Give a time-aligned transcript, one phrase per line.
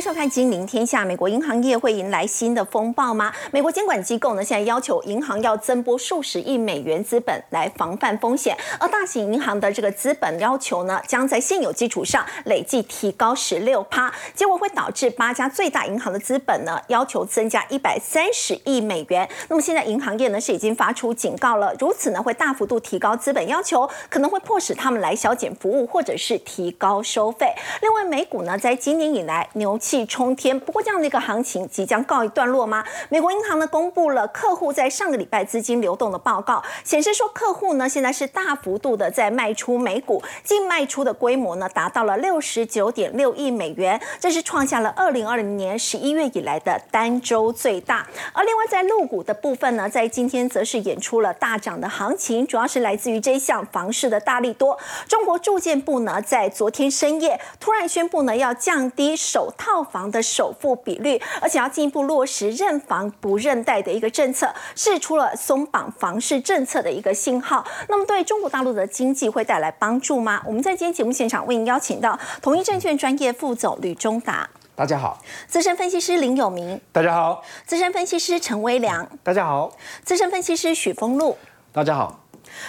[0.00, 1.02] 迎收看《金陵天下》。
[1.06, 3.30] 美国银行业会迎来新的风暴吗？
[3.52, 8.56] 美国监管机构呢，现在要求银行要增拨数十亿美元资本来防范风险。
[8.78, 19.28] 而大型银行的这个资本要求呢，将在现有基础上累计提高十六趴，结果会导致八家最大银行的资本呢，要求增加一百三十亿美元。
[19.50, 27.52] 那么现在银行业呢，是已经发出警告了，如此呢，会大幅度提高资本要求，可能会迫使他们来削减服务或者是提高收费。
[27.82, 32.84] 另外，美股呢，在今年以来牛气冲天，不过这样的一个行情即将告一段落吗？
[33.08, 48.06] 美国银行呢公布了客户在上个礼拜资金流动的报告，显示说客户呢现在是大幅度的在卖出美股，净卖出的规模呢达到了六十九点六亿美元，这是创下了二零二零年十一月以来的单周最大。
[48.32, 54.78] 而另外在陆股的部分呢，在今天则是演出了大涨的行情，主要是来自于这项房市的大力多。
[55.08, 67.64] 中国住建部呢在昨天深夜突然宣布呢要降低首套房的首付比率，而且要进一步落实认房不认贷的一个政策，释出了松绑房市政策的一个信号。
[67.88, 70.42] 那么对中国大陆的经济会带来帮助吗？
[70.46, 79.70] 我们在今天节目现场为您邀请到统一证券专业副总吕中达，大家好；资深分析师林有明，大家好；资深分析师陈威良，大家好；
[80.04, 81.36] 资深分析师许峰路，
[81.72, 82.19] 大家好。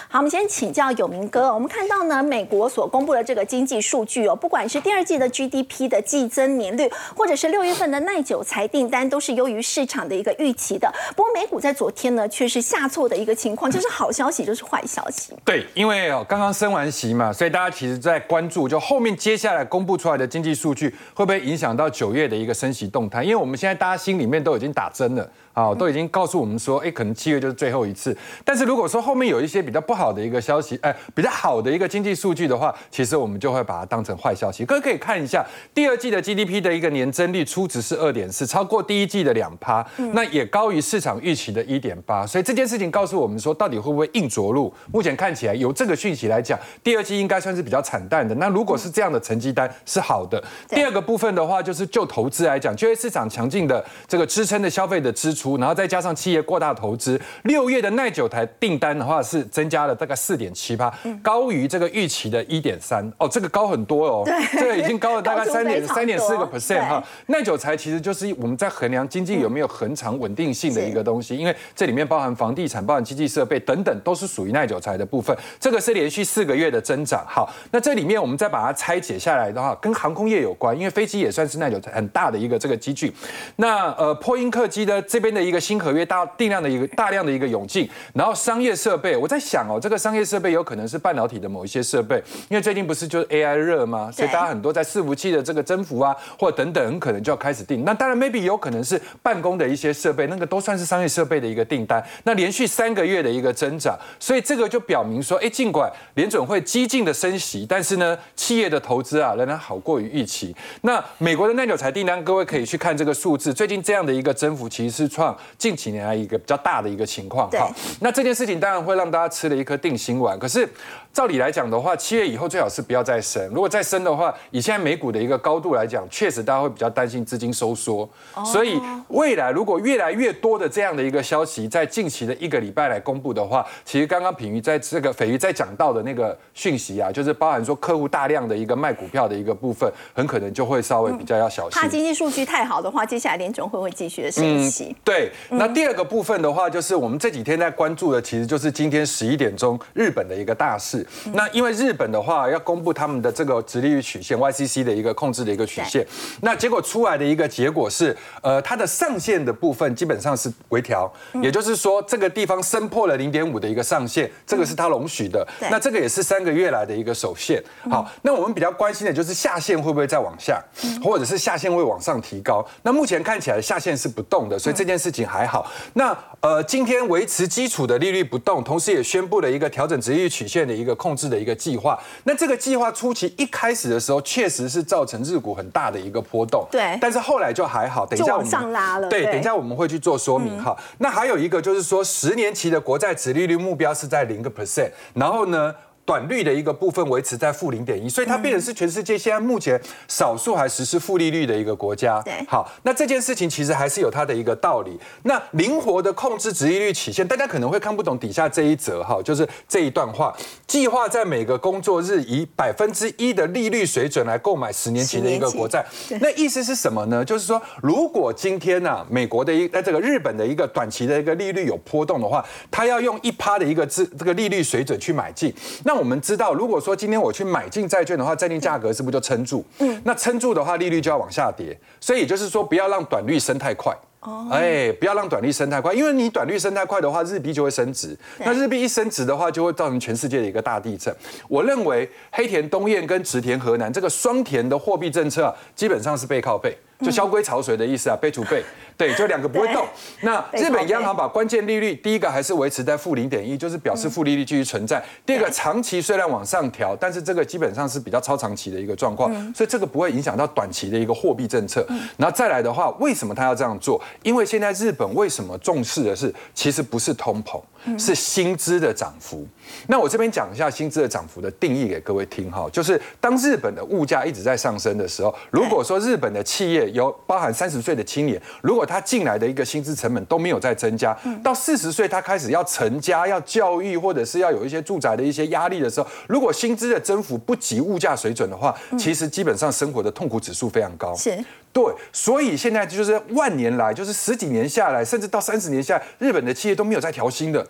[0.07, 1.53] 好，我们先请教有明哥。
[1.53, 10.91] 我们看到呢，美国所公布的这个经济数据哦，不管是第二季的 GDP 的季增年率，或者是六月份的耐久材订单，都是优于市场的一个预期的。
[11.15, 15.33] 不过美股在昨天呢，却是下挫的一个情况，就是好消息就是坏消息。
[15.45, 23.23] 对，因为哦刚刚升完息嘛，所以大家其实在关注，就后面接下来公布出来的经济数据会不会影响到九月的一个升息动态？
[23.23, 25.29] 因为我们现在大家心里面都已经打针了。
[25.53, 28.15] 啊，都已经告诉我们说，哎，可能七月就是最后一次。
[28.45, 34.63] 但是如果说后面有一些比较不好的一个消息，哎，比较好的一个经济数据的话，其实我们就会把它当成坏消息。
[34.63, 42.25] 各位可以看一下第二季的 GDP 的一个年增率初值是二点四，超过第一季的两趴，那也高于市场预期的一点八。
[42.25, 44.73] 所以这件事情告诉我们说，到底会不会硬着陆？
[44.91, 48.33] 目前看起来由这个讯息来讲，第二季应该算是比较惨淡的。
[48.35, 50.41] 那如果是这样的成绩单是好的。
[50.69, 55.40] 第二个部分的话，就是就投资来讲，就业市场强劲的这个支撑的消费的支出。
[55.41, 60.93] 出，然后再加上企业过大投资，六月的耐久台订单的话是增加了大概四点七八，
[61.23, 67.03] 高于这个预期的一点三哦，这个高很多哦，这个已经高了大概三点三点四个 percent 哈。
[67.25, 75.35] 耐久材其实就是我们在衡量经济有没有恒长稳定性的一个东西，因为这里面包含房地产、包含机器设备等等，都是属于耐久材的部分。
[75.59, 77.25] 这个是连续四个月的增长。
[77.27, 83.11] 好，那这里面我们再把它拆解下来的话，跟航空业有关，因为飞机也算是耐久材很大的一个这个机具。
[83.55, 85.30] 那呃，波音客机的这边。
[85.33, 94.11] 的一个新合约大定量的一个大量的一个涌进，然后商业设备，我在想哦，这个商业设备有可能是半导体的某一些设备，因为最近不是就是 AI 热吗？
[94.11, 97.83] 所以大家很多在伺服器的这个增幅啊，或等等，很可能就要开始定。
[97.83, 102.03] 那当然，maybe 有可能是办公的一些设备，那个都算是商业设备的一个订单。
[102.23, 110.55] 那连续三个月的一个增长，所以这个就表明说，哎，尽管联准会激进的升息，但是呢，企业的投资啊仍然好过于预期。
[110.81, 115.37] 那美国的耐久材订单，各位可以去看这个数字，最近这样的一个增幅其实是创。
[115.57, 120.37] 近几年来一个比较大的一个情况，好，那这件事情当然会让大家吃了一颗定心丸。
[120.39, 120.67] 可是
[121.13, 123.45] 照理来讲的话，七月以后最好是不要再升。
[123.49, 128.09] 如果再升的话，以现在美股的一个高度来讲，确实大家会比较担心资金收缩。
[128.45, 128.79] 所以
[129.09, 141.81] 未来如果越来越多的这样的一个消息在近期的一个礼拜来公布的话，其实刚刚品瑜在这个斐瑜在讲到的那个讯息啊，就是包含说客户大量的一个卖股票的一个部分，很可能就会稍微比较要小心。
[141.81, 144.95] 怕经济数据太好的话，接下来联总会会继续的升息。
[145.03, 145.29] 对。
[145.49, 151.00] 那第二个部分的话，就是我们这几天在关注的，其实就是今天十一点钟日本的一个大事。
[151.33, 156.07] 那因为日本的话要公布他们的这个直利率曲线 YCC 的一个控制的一个曲线，
[156.41, 161.11] 那结果出来的一个结果是，呃，它的上限的部分基本上是微调，
[161.41, 165.45] 也就是说这个地方升破了零点五的一个上限，这个是它容许的。
[165.69, 167.61] 那这个也是三个月来的一个首线。
[167.89, 170.63] 好，那我们比较关心的就是下限会不会再往下，
[171.03, 172.65] 或者是下限会往上提高？
[172.83, 175.41] 那目前看起来下限是不动的，所以这件事情还。
[175.41, 181.99] 还好，那呃，今天维持基础的利率不动，同时也宣布了一个调整直利率曲线的一个控制的一个计划。
[182.23, 186.67] 那这个计划初期一开始的时候，确实是造成日股很大的一个波动。
[186.71, 188.05] 对，但是后来就还好。
[188.05, 189.09] 等一下往上拉了。
[189.09, 190.75] 对，等一下我们会去做说明哈。
[190.97, 195.73] 那还有一个就是说，十年期的国债殖利率目标是在零个 percent，然后呢？
[196.11, 202.21] 短率的一个部分维持在负零点一，所以它变成是全世界现在目前少数还实施负利率的一个国家。
[202.23, 204.99] 对，好，那这件事情其实还是有它的一个道理。
[205.23, 210.35] 那灵活的控制值利率曲线，大家可能会看不懂底下这一则哈，就是这一段话，
[210.67, 215.85] 计划在每个工作日以百分之一的利率水准来购买十年期的一个国债。
[216.19, 217.23] 那意思是什么呢？
[217.23, 225.55] 就是说，如果今天呢，美国的一呃这个日本的一个短期的一个利率有波动的话，它要用一趴的一个资这个利率水准去买进。
[225.85, 229.63] 那我们知道，如果说今天我去买进债券的话，债券价格是不是就撑住？
[229.77, 231.79] 嗯，那撑住的话，利率就要往下跌。
[231.99, 233.95] 所以也就是说，不要让短率升太快。
[234.21, 238.17] 哦，哎，不要让短率升太快，因为你短率升太快的话，日币就会升值。
[238.39, 241.15] 那日币一升值的话，就会造成全世界的一个大地震。
[241.47, 246.75] 我认为黑田东彦跟池田河南这个双田的货币政策啊，基本上是背靠背。
[247.01, 248.63] 就萧规潮随的意思啊，背储备，
[248.97, 249.85] 对，就两个不会动。
[250.21, 255.03] 那日本央行把关键利率，第一个还是维持在负零点一，就是表示负利率继续存在。
[255.25, 261.85] 第二个，长期虽然往上调，但是这个基本上是比较超长期的一个状况，所以这个不会影响到短期的一个货币政策。
[262.17, 264.01] 然后再来的话，为什么他要这样做？
[264.23, 267.59] 因为现在日本为什么重视的是，其实不是通膨，
[267.97, 269.47] 是薪资的涨幅。
[269.87, 291.15] 那我这边讲一下薪资的涨幅的定义给各位听哈，就是当日本的物价一直在上升的时候，如果说日本的企业有包含三十岁的青年，如果他进来的一个薪资成本都没有在增加，到四十岁他开始要成家、要教育或者是要有一些住宅的一些压力的时候，如果薪资的增幅不及物价水准的话，其实基本上生活的痛苦指数非常高。
[291.15, 291.37] 是，
[291.73, 297.65] 对，所以现在就是万年来，就是十几年下来，甚至到三十年下来，日本的企业都没有在调薪的。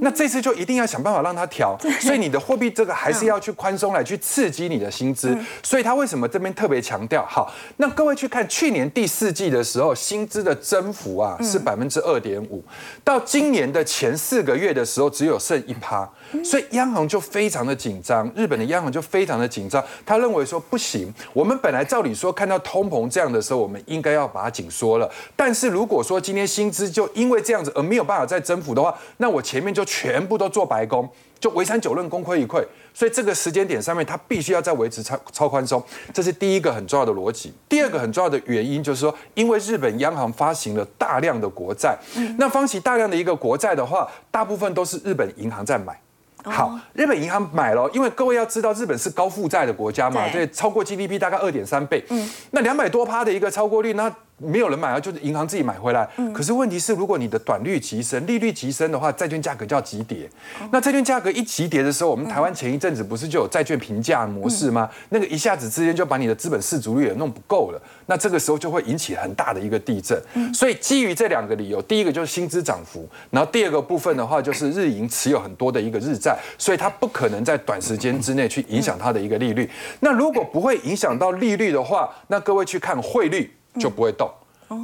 [0.00, 5.36] 那这次就一定要想办法让它调，所以你的货币这个还是要去宽松来去刺激你的薪资。
[5.62, 7.24] 所以他为什么这边特别强调？
[7.26, 12.64] 好，那各位去看去年第四季的时候，薪资的增幅啊是百分之二点五，
[13.04, 16.08] 到今年的前四个月的时候只有剩一趴，
[16.44, 32.64] 所以央行就非常的紧张，日本的央行就非常的紧张，他认为说不行，我们本来照理说看到通膨这样的时候，我们应该要把它紧缩了，但是如果说今天薪资就因为这样子而没有办法再增幅的话，那我前面就全部都做白工，就围三九论，功亏一篑。
[32.92, 35.82] 所以这个时间点上面，它必须要再维持超超宽松，
[36.12, 37.52] 这是第一个很重要的逻辑。
[37.68, 41.96] 第二个很重要的原因就是说，因为日本央行发行了大量的国债，
[42.36, 45.98] 那发行大量的一个国债的话，大部分都是日本银行在买。
[46.44, 52.04] 好，日本银行买了，因为各位要知道，日本是高负债的国家嘛，对，超过 GDP 大概二点三倍。
[52.08, 54.10] 嗯，那两百多趴的一个超过率，那。
[54.42, 56.08] 没有人买啊，就是银行自己买回来。
[56.32, 60.28] 可是问题是，如果你的短率急升，利率急升的话，债券价格就要急跌。
[60.72, 64.88] 那债券价格一急跌的时候，我们台湾前一阵子不是就有债券评价模式吗？
[65.10, 67.82] 那个一下子之间就把你的资本市足率也弄不够了。
[68.06, 70.20] 那这个时候就会引起很大的一个地震。
[70.54, 79.70] 所以基于这两个理由，第一个就是薪资涨幅，然后第二个部分的话就是日银持有很多的一个日债，所以它不可能在短时间之内去影响它的一个利率。
[80.00, 83.50] 那如果不会影响到利率的话，那各位去看汇率。
[83.78, 84.30] 就不会动，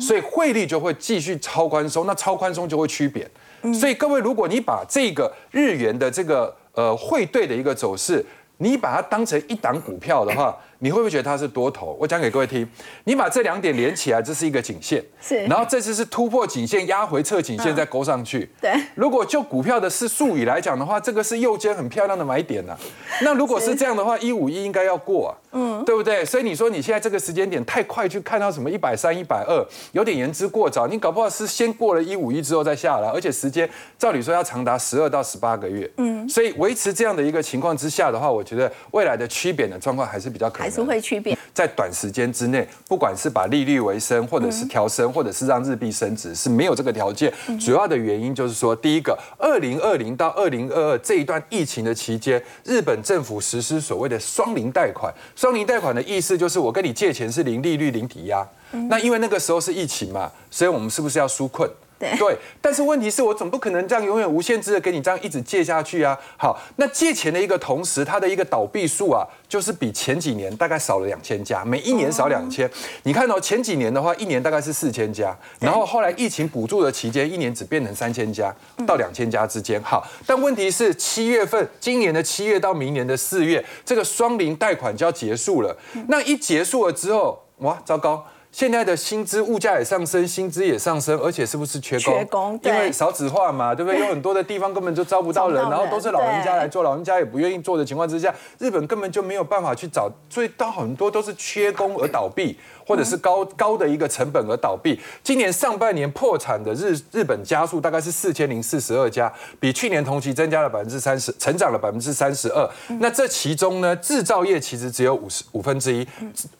[0.00, 3.28] 所以汇率就会继续超宽松，那超宽松就会趋贬。
[3.74, 8.24] 所以各位，如果你把这个日元的这个呃汇兑的一个走势，
[8.58, 10.56] 你把它当成一档股票的话。
[10.78, 11.96] 你会不会觉得它是多头？
[11.98, 12.68] 我讲给各位听，
[13.04, 15.42] 你把这两点连起来，这是一个颈线， 是。
[15.46, 18.46] 然后这次是突破颈线，压回侧颈线，再勾上去。
[18.60, 18.74] 对。
[18.94, 22.76] 如果就股票的是术语来讲的话，这个是右肩很漂亮的买点呐。
[23.22, 26.22] 那如果是这样的话，一五一应该要过啊，嗯，对不对？
[26.24, 30.86] 所以你说你现在这个时间点太快，去看到什么一百三、一百二，有点言之过早。
[30.86, 33.68] 你搞不好是先过了一五一之后再下来，而且时间
[33.98, 35.90] 照理说要长达十二到十八个月。
[35.96, 36.28] 嗯。
[36.28, 40.64] 所以维持这样的一个情况之下的话，我觉得未来的区别的状况还是比较可能。
[40.64, 41.36] 还是会区别。
[41.54, 47.32] 在短时间之内，不管是把利率为升，或者是调升，或者是让日币升值，是没有这个条件。
[47.58, 55.10] 主要的原因就是说，第一个，二零二零到二零二二这一段疫情的期间，日本政府实施所谓的双零贷款。
[55.46, 58.44] 中零贷款的意思就是，我跟你借钱是零利率、零抵押。
[58.88, 61.70] 那因为那个时候是疫情嘛，所以我们是不是要纾困？
[61.98, 66.18] 对，但是问题是我总不可能这样永远无限制的给你这样一直借下去啊。
[66.36, 72.70] 好，那借钱的一个同时，它的一个倒闭数啊，就是比前几年大概少了两千家，每一年少两千。
[73.04, 78.54] 你看到前几年的话，一年大概是四千家，然后后来疫情补助的期间，一年只变成三千家
[78.86, 79.82] 到两千家之间。
[79.82, 85.74] 好，但问题是七月份，今年的七月到明年的四月，这个双零贷款就要结束了。
[86.08, 88.22] 那一结束了之后，哇，糟糕！
[88.56, 92.14] 现在的薪资物价也上升，薪资也上升，而且是不是缺工？
[92.14, 94.00] 缺工，因为少子化嘛，对不对？
[94.00, 102.58] 有很多的地方根本就招不到人，然后都是老人家来做，老人家也不愿意做的情况之下，日本根本就没有办法去找，所以到很多都是缺工而倒闭。
[102.86, 104.98] 或者是高高的一个成本而倒闭。
[105.22, 112.68] 今年上半年破产的日日本家数大概是四千零四十二家，比去年同期增加了百分之三十，成长了百分之三十二。
[113.00, 116.06] 那这其中呢，制造业其实只有五十五分之一，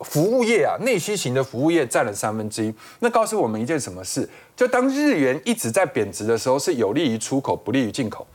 [0.00, 2.74] 服务业啊，内需型的服务业占了三分之一。
[2.98, 4.28] 那告诉我们一件什么事？
[4.56, 8.26] 就当日元一直在贬值的时候，是有利于出口，不利于进口。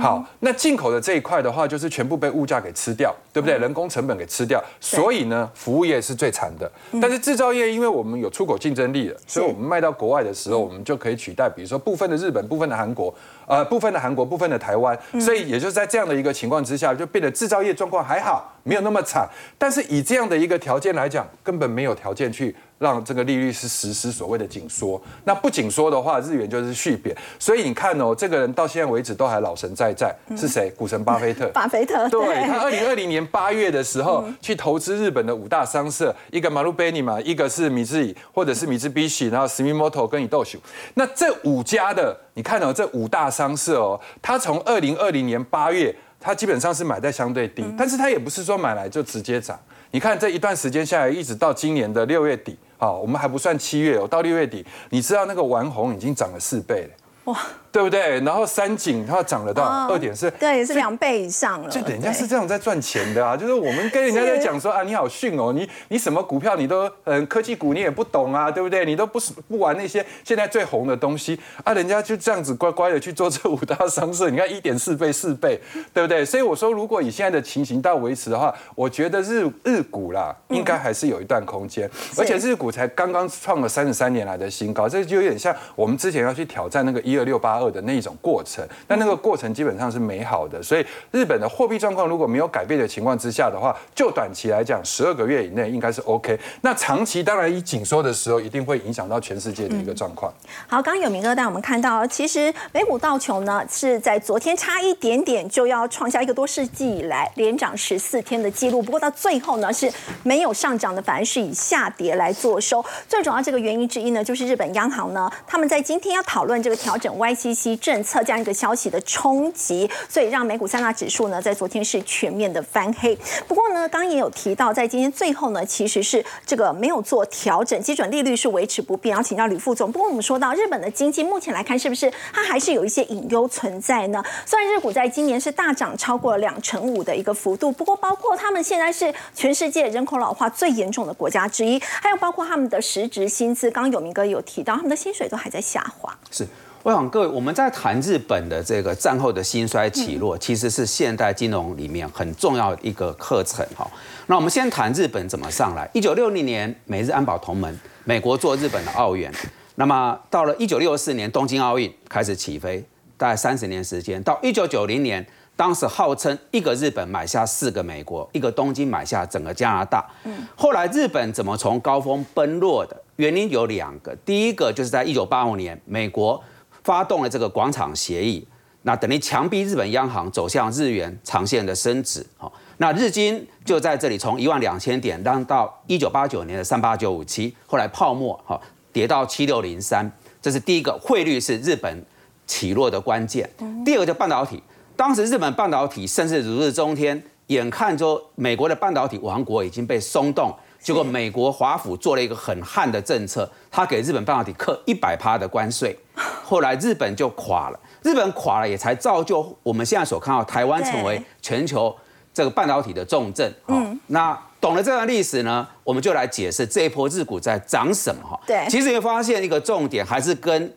[0.00, 3.58] 好，那进口的这一块的话，就是全部被物价给吃掉，对不对？
[3.58, 6.70] 人工成本给吃掉，所以呢，服务业是最惨的。
[7.00, 13.14] 但是制造业，因为我们有出口竞争力了，所以我们卖到国外的时候，我们就可以取代，比如说部分的日本、部分的韩国，
[13.46, 14.98] 呃，部分的韩国、部分的台湾。
[15.20, 19.26] 所以也就是在这样的一个情况之下，就变得制造业状况还好，没有那么惨。
[19.56, 22.54] 但是以这样的一个条件来讲，根本没有条件去。
[22.78, 27.16] 让这个利率是实施所谓的紧缩，那不紧缩的话，日元就是续贬。
[27.38, 30.70] 所以你看哦，这个人到现在为止都还老神在在，是谁？
[30.76, 31.46] 股神巴菲特。
[31.54, 32.06] 巴菲特。
[32.10, 40.58] 对他，二零二零年八月的时候去投资日本的五大商社，一个马路贝尼嘛，一个是米兹以，或者是米兹比喜，然后 Smimoto 跟伊豆秀。
[40.92, 49.58] 那这五家的，你看哦，这五大商社哦，他从二零二零年八月，他基本上是买在相对低，但是它也不是说买来就直接涨。
[49.90, 52.58] 你看这一段时间下来，一直到今年的六月底。
[52.78, 56.90] 好，我们还不算七月哦，到六月底，你知道那个玩红已经涨了四倍了，
[57.32, 57.38] 哇！
[57.76, 58.18] 对不对？
[58.20, 61.68] 然后三井它涨了到二点四，对，是两倍以上了。
[61.68, 68.86] 就人家是这样在赚钱的啊，就是我们跟人家在讲说啊，你好逊哦，你你什么股票你都嗯科技股你也不懂啊，对不对？
[68.86, 75.60] 你都不不玩那些现在最红的东西啊，人家就这样子乖乖的去做这五大商社，你看一点四倍四倍，
[75.92, 76.24] 对不对？
[76.24, 87.65] 所以我说，如果以现在的情形到维持的话，我觉得日日股啦，应该还是有一段空间，而且日股才刚刚创了三十三年来的新高，这就有点像我们之前要去挑战那个一二六八二。
[87.70, 96.38] 的那一种过程，但那个过程基本上是美好的，所以日本的货币状况如果没有改变的情况之下的话，就短期来讲，十二个月以内应该是 OK。
[96.60, 100.32] 那长期当然以紧缩的时候，一定会影响到全世界的一个状况。
[100.66, 109.90] 好，刚刚有明哥带我们看到，其实美股道琼呢是在昨天差一点点就要创下一个多世纪以来连涨十四天的记录，不过到最后呢是
[110.22, 112.84] 没有上涨的，反而是以下跌来做收。
[113.08, 117.55] 最主要这个原因之一呢，就是日本央行呢他们在今天要讨论这个调整 Y C。
[117.56, 123.16] 息政策这样一个消息的冲击，所以让美股三大指数呢在昨天是全面的翻黑。
[123.48, 129.16] 不过呢，刚也有提到，在今天最后呢，其实是这个没有做调整，基准利率是维持不变。
[129.16, 129.90] 要请教吕副总。
[129.90, 134.22] 不过我们说到日本的经济目前来看，是不是它还是有一些隐忧存在呢？
[134.44, 146.14] 虽然日股在今年是大涨超过了两成五的一个幅度，不过包括他们现在是全世界人口老化最严重的国家之一，还有包括他们的实质薪资，刚刚有明哥有提到，他们的薪水都还在下滑。
[146.30, 146.46] 是。
[146.86, 153.84] 我想各位，我们在谈日本的这个战后的兴衰起落，其实是现代金融里面很重要的一个课程哈。
[154.28, 155.90] 那我们先谈日本怎么上来。
[155.92, 159.34] 一九六零年，美日安保同盟，美国做日本的澳元。
[159.74, 162.84] 那么到了一九六四年东京奥运开始起飞，
[163.16, 164.22] 大概三十年时间。
[164.22, 165.26] 到一九九零年，
[165.56, 170.08] 当时号称一个日本买下四个美国，一个东京买下整个加拿大。
[170.22, 170.46] 嗯。
[170.54, 172.96] 后来日本怎么从高峰崩落的？
[173.16, 174.14] 原因有两个。
[174.24, 176.40] 第一个就是在一九八五年，美国。
[176.86, 178.46] 发动了这个广场协议，
[178.82, 182.24] 那等于强逼日本央行走向日元长线的升值。
[182.36, 188.62] 好，那日经就在这里从一万两千点当到一九八九年的三八九五七，后来泡沫好
[188.92, 190.08] 跌到七六零三，
[190.40, 192.04] 这是第一个汇率是日本
[192.46, 193.50] 起落的关键。
[193.84, 194.62] 第二个就半导体，
[194.94, 200.54] 当时日本半导体甚至如日中天，眼看着美国的半导体王国已经被松动。
[200.78, 205.98] 结果美国华府做了一个很悍的政策，他给日本半导体课一百趴的关税，
[206.42, 207.80] 后来日本就垮了。
[208.02, 211.94] 日本垮了，也才造就我们现在所看到台湾成为全球
[212.32, 213.52] 这个半导体的重镇。
[213.66, 218.40] 嗯，那懂了这段历史呢，我们就来解释这一波日股在涨什么哈。
[218.46, 220.72] 对，其实会发现一个重点还是跟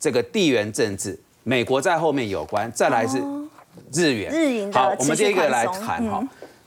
[0.00, 2.70] 这个地缘政治、美国在后面有关。
[2.72, 3.18] 再来是
[3.92, 6.20] 日元，日元好，我们这一个来谈哈。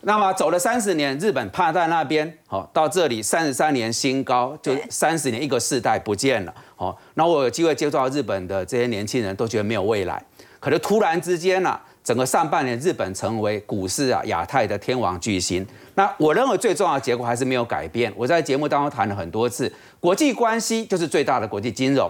[0.07, 10.23] 那么走了三十年，日本趴在那边，好到这里三十三年新高，就三十年一个世代不见了，好，那我有机会接触到日本的这些年轻人，都觉得没有未来。
[10.59, 15.65] 可是突然之间呢，整个上半年日本成为股市啊亚太的天王巨星。
[15.95, 18.13] 那我认为最重要的结果还是没有改变。
[18.15, 22.07] 我在节目当中谈了很多次，国际关系就是最大的国际金融，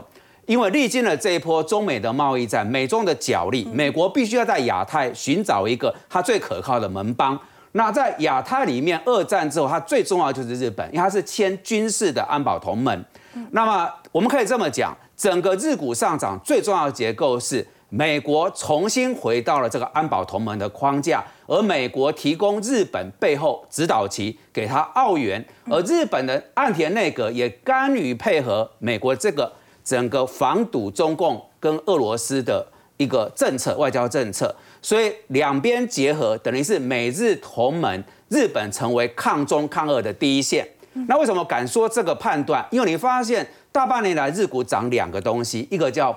[0.47, 7.39] 因为历经了这一波中美的贸易战，美中的角力，美国必须要在亚太寻找一个它最可靠的门帮。
[7.75, 13.03] 那在亚太里面，二战之后，它最重要就是日本，因为它是签军事的安保同盟。
[13.51, 29.51] 那么我们可以这么讲，整个日股上涨最重要的结构是美国重新回到了这个安保同盟的框架，而美国提供日本背后指导旗，给他澳元，而日本的岸田内阁也甘于配合美国这个
[29.83, 32.65] 整个防堵中共跟俄罗斯的
[32.95, 34.55] 一个政策，外交政策，
[34.85, 40.63] 所以两边结合，等于是美日同盟，日本成为抗中抗俄的第一线。
[41.07, 42.63] 那为什么敢说这个判断？
[42.69, 46.15] 因为你发现大半年来日股涨两个东西，一个叫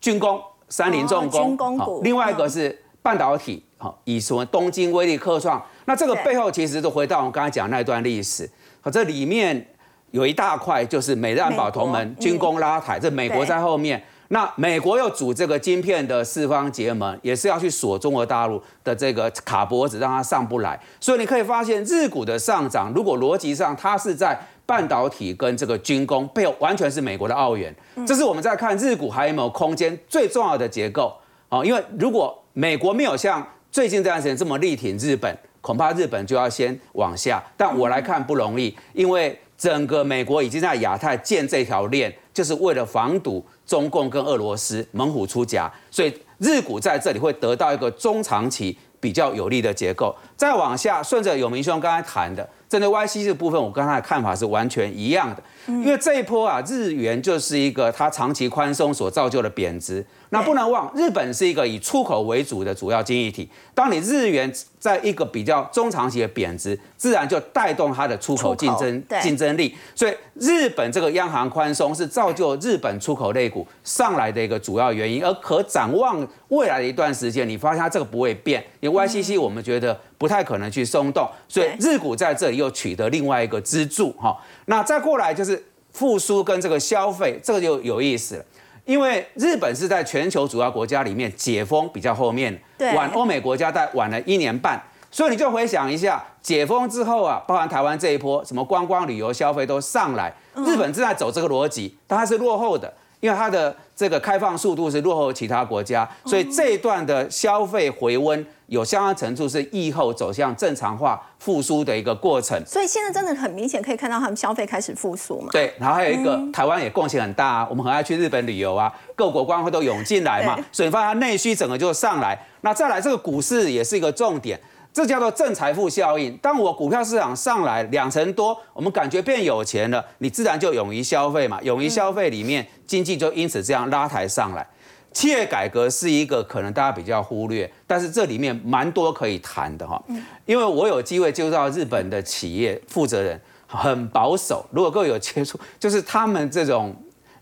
[0.00, 5.62] 军工，三菱重工，军工股，另外一个是半导体，好，以什么东京威力科创。
[5.84, 8.48] 那这个背后其实就回到我们刚才讲那段历史，
[8.80, 9.68] 好，这里面
[10.12, 14.02] 有一大块就是美日安保同盟，军工拉抬，这美国在后面。
[14.30, 20.78] 那美国又组这个晶片的四方结盟，也是要去锁中国大陆的这个卡脖子，让它上不来。
[21.00, 27.74] 所以你可以发现，日股的上涨，如果逻辑上它是在半导体跟这个军工背后，完全是美国的澳元。
[28.06, 31.16] 这是我们在看日股还有没有空间最重要的结构
[31.48, 31.64] 啊。
[31.64, 37.42] 因为如果美国没有像最近这段时间这么力挺日本，恐怕日本就要先往下。
[37.56, 43.42] 但我来看不容易，因为整个美国已经在亚太建这条链，就是为了防堵。
[43.68, 50.16] 中共跟俄罗斯猛虎出夹，所以日股在这里会得到一个中长期比较有利的结构。
[50.34, 55.42] 再往下，顺着有明兄刚才谈的，针对 YC 这部分，我跟他的看法是完全一样的。
[55.68, 60.04] 因为这一波啊，日元就是一个它长期宽松所造就的贬值。
[60.30, 63.48] 那不能忘，日本是一个以出口为主的主要经济体。
[63.74, 69.74] 当你日元在一个比较中长期的贬值，自然就带动它的出口竞争竞争力。
[69.94, 75.24] 所以日本这个央行宽松是造就日本出口类股上来的一个主要原因。
[75.24, 84.36] 而可展望未来的一段时间，你发现它这个不会变，因为 YCC 我们觉得不太可能去松动，所以日股在这里又取得另外一个支柱哈。
[84.66, 85.57] 那再过来就是
[85.98, 88.44] 复苏跟这个消费，这个就有意思了。
[88.84, 92.56] 因为日本是在全球主要国家里面解封比较后面，
[92.94, 108.46] 晚欧美国家在晚了一年半，所以你就回想一下，解封之后啊，包含台湾这一波，什么观光旅游消费都上来，日本正在走这个逻辑，但它是落后的，因为它的这个开放速度是落后其他国家，所以这一段的消费回温。
[108.68, 115.48] 有相当程度是疫后走向正常化复苏的一个过程，所以现在真的很明显可以看到他们消费开始复苏嘛。
[115.50, 122.38] 对，然后还有一个台湾也贡献很大啊，我们很爱去日本旅游啊，各国观光都涌进来嘛，所以发现内需整个就上来。
[122.60, 124.60] 那再来这个股市也是一个重点，
[124.98, 126.36] 这叫做正财富效应。
[126.38, 134.66] 当我股票市场上来两成多，我们感觉变有钱了，你自然就勇于消费嘛，勇于消费里面经济就因此这样拉抬上来。
[135.12, 140.02] 企业改革是一个可能大家比较忽略，但是这里面蛮多可以谈的哈。
[140.46, 144.66] 因为我有机会接触到日本的企业负责人，很保守。
[144.72, 146.92] 如果各位有接触，就是他们这种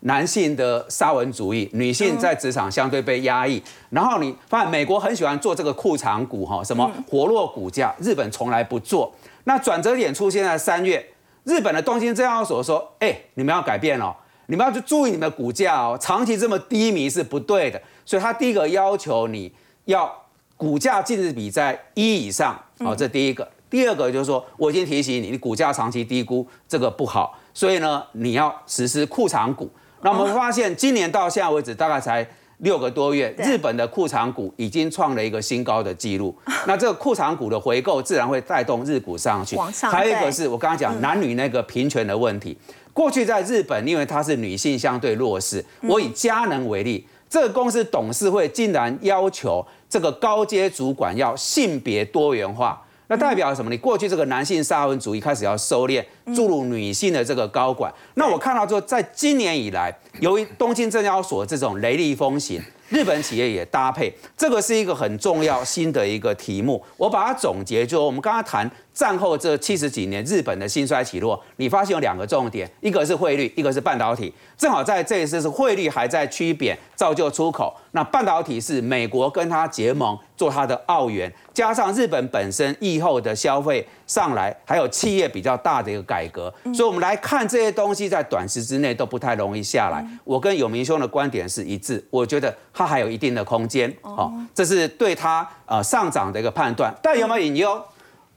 [0.07, 3.61] 男性的沙文主义，女性在职场相对被压抑。
[3.91, 9.13] 然后你发现美国很喜欢做这个库藏股哈，什么活络股价，日本从来不做。
[9.45, 11.05] 那转折点出现在三月，
[11.45, 14.15] 日本的东京证交所说：“哎，你们要改变哦。”
[14.49, 17.83] 你们要去注意你们的股价哦，长期这么低迷是不对的。
[18.05, 19.53] 所以他第一个要求你
[19.87, 20.09] 要
[20.57, 23.49] 股价净值比在一以上，好，这第一个。
[23.69, 29.69] 第二个就是说，我已经提醒你，你股价长期低估这个不好，所以呢，你要实施库藏股。
[30.03, 32.27] 那我们发现今年到现在为止，大概才
[32.59, 36.35] 六个多月，日本的库藏股已经创了一个新高的记录。
[36.67, 39.57] 那这个库藏股的回购自然会带动日股上去。
[39.91, 42.57] 还有一个是我刚刚讲男女那个平权的问题。
[42.93, 53.71] 过去在日本，因为它是女性相对弱势，我以佳能为例，这个公司董事会竟然要求这个高阶主管要性别多元化，那代表什么？
[53.71, 57.93] 你过去这个男性沙文主义开始要收敛，注入女性的这个高管。
[58.15, 62.63] 那我看到说，在今年以来，由于东京证交所这种雷厉风行。
[62.89, 66.81] 日本企业也搭配，这个是一个很重要新的一个题目。
[66.97, 74.33] 我把它总结，就我们刚刚谈战后这七十几年日本的兴衰起落，你发现有两个重点，一个是汇率，一个是半导体。
[74.57, 77.77] 正好在这一次是汇率还在趋贬，造就出口。
[77.91, 90.03] 那半导体是美国跟它结盟做它的澳元，加上日本本身疫后的消费上来，还有企业比较大的一个改革，所以我们来看这些东西在短时之内都不太容易下来。
[90.25, 93.95] 我跟有明兄的观点是一致，我觉得它还有一定的空间。
[94.01, 96.95] 哦，这是对它呃上涨的一个判断。
[97.03, 97.79] 但有没有隐忧？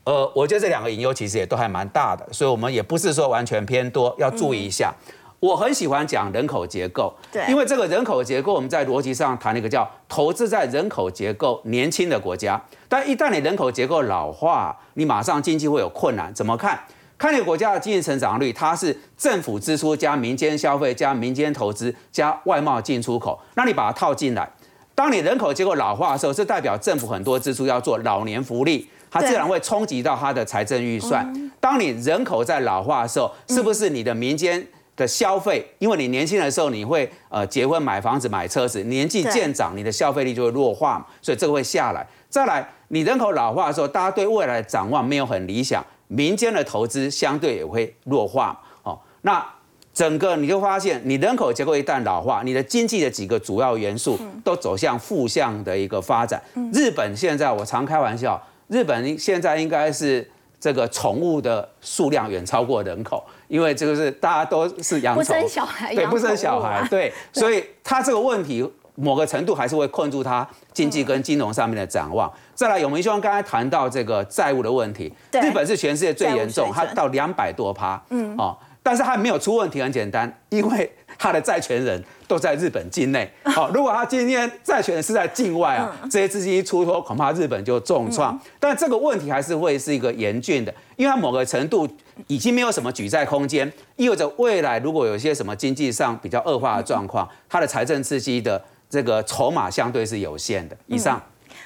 [0.09, 4.91] 呃，我觉得这两个隐忧其实也都还蛮大的，所以我们也不是说完全偏多，要注意一下。
[5.39, 12.59] 我很喜欢讲人口结构，对，因为这个人口结构，我们在逻辑上谈了一个叫投资在人口结构年轻的国家。
[12.87, 16.33] 但一旦你人口结构老化，你马上经济会有困难。
[16.33, 16.79] 怎么看？
[17.19, 23.39] 看那个国家的经济成长率，它是政府支出加民间消费加民间投资加外贸进出口。
[23.53, 24.49] 那你把它套进来，
[24.95, 31.51] 当你人口结构老化的时候，是代表政府很多支出要做老年福利，它自然会冲击到它的财政预算。
[31.59, 35.65] 当你人口在老化的时候，是不是你的民间的消费？
[35.79, 42.05] 因为你年轻的时候你会呃结婚买房子买车子，年纪渐长，你的消费力就会弱化，所以这个会下来。
[42.29, 48.59] 再来，你人口老化的时候，大家对未来的展望没有很理想，民间的投资相对也会弱化。
[48.83, 49.45] 哦，那。
[49.91, 56.41] 整个你就发现，你人口结构一旦老化，你的经济的几个主要元素都走向负向的一个发展。
[56.71, 60.25] 日本现在我常开玩笑，日本现在应该是
[60.59, 72.31] 这个宠物的数量远超过人口，因为这个是大家都是养不生小孩，对不生小孩，对，所以他这个问题某个程度还是会困住它经济跟金融上面的展望。
[72.53, 78.57] 再来，永明兄刚才谈到这个债务的问题，日本是全世界最严重，它到两百多趴，嗯，哦。
[78.81, 83.29] 但是它没有出问题，很简单，因为他的债权人都在日本境内。
[83.43, 88.39] 好，如果他今天债权人是在境外啊，这些资金一出脱，恐怕日本就重创。
[88.59, 91.87] 但这个问题还是会是一个严峻的，因为它某个程度
[92.27, 100.77] 已经没有什么举债空间，意味着未来如果有一些什么经济上比较恶化的状况，它的财政刺激的这个筹码相对是有限的。
[100.87, 101.21] 以上。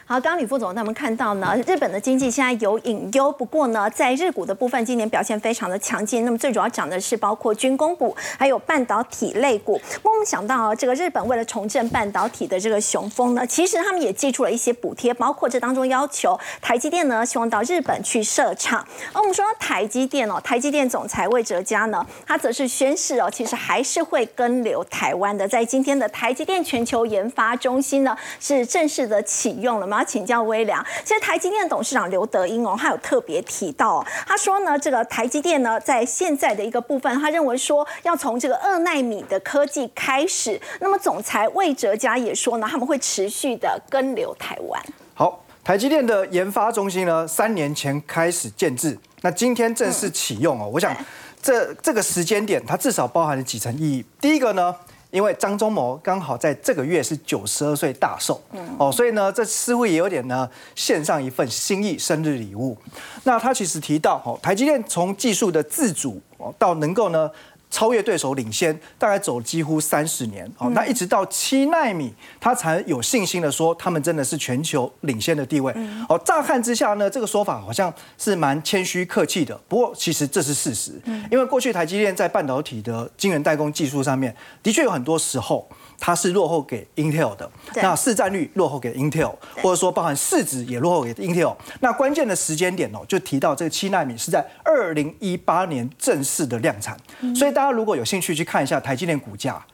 [0.05, 6.25] 好，刚刚李副总他们看到呢，日本的经济现在有隐忧，不过呢，在日股的部分，今年表现非常的强劲。
[6.25, 9.79] 那么最主要讲的是包括军工股，还有半导体类股。
[10.03, 18.85] 那我们想到这个日本为了重振半导体的这个雄风呢，其实他们也寄出了一些补贴，包括这当中要求台积电呢，希望到日本去设厂。
[19.13, 25.47] 而我们说台积电哦，台积电总裁魏哲嘉呢，他则是宣誓哦，其实还是会跟留台湾的。
[25.47, 29.92] 在今天的台积电全球研发中心呢，是正式的启用了。
[29.97, 40.59] 要请教微良，其实台积电董事长刘德英哦，他有特别提到，他说呢，这个台积电呢，在现在的一个部分，他认为说要从这个二纳米的科技开始。
[40.79, 44.81] 那么总裁魏哲嘉也说呢，他们会持续的跟留台湾。
[45.13, 50.69] 好，台积电的研发中心呢，三年前开始建制，那今天正式启用哦。
[50.73, 50.95] 我想
[51.41, 54.05] 这这个时间点，它至少包含了几层意义。
[54.19, 54.75] 第一个呢。
[55.13, 58.41] 因为张忠谋刚好在这个月是九十二岁大寿，
[58.79, 62.75] 哦，所以呢，这似乎也有点呢献上一份心意生日礼物。
[63.23, 67.29] 那他其实提到，哦，台积电从技术的自主哦，到能够呢。
[67.73, 75.73] 超越对手，领先大概走几乎三十年哦，那一直到七纳米，他才有信心的说，他们真的是全球领先的地位。
[76.07, 81.01] 哦，乍看之下呢，这个说法好像是蛮谦虚客气的，不过其实这是事实。
[81.31, 85.67] 因为过去台积电在半导体的晶圆代工技术上面，的确有很多时候。
[85.99, 91.55] 它是落后给 Intel 的，那市占率落后给 Intel，或者说包含市值也落后给 Intel。
[91.79, 96.97] 那关键的时间点哦，就提到这个七纳米是在二零一八年正式的量产。
[97.35, 99.65] 所以大家如果有兴趣去看一下台积电股价，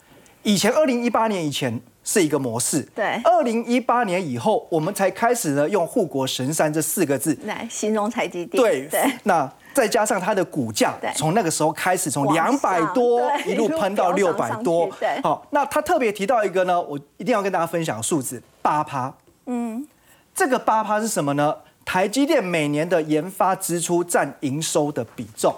[0.44, 8.62] 以前二零一八年以前是一个模式，对，二零一八年以后我们才开始呢用护国神山这四个字来形容台积电。
[8.62, 9.52] 对对，那。
[9.74, 14.90] 再加上它的股价，从那个时候开始，从两百多一路喷到六百多。
[15.24, 19.14] 好，那他特别提到一个呢，我一定要跟大家分享数字八趴。
[19.46, 19.88] 嗯，
[20.34, 21.56] 这个八趴是什么呢？
[21.86, 25.54] 台积电每年的研发支出占营收的比重。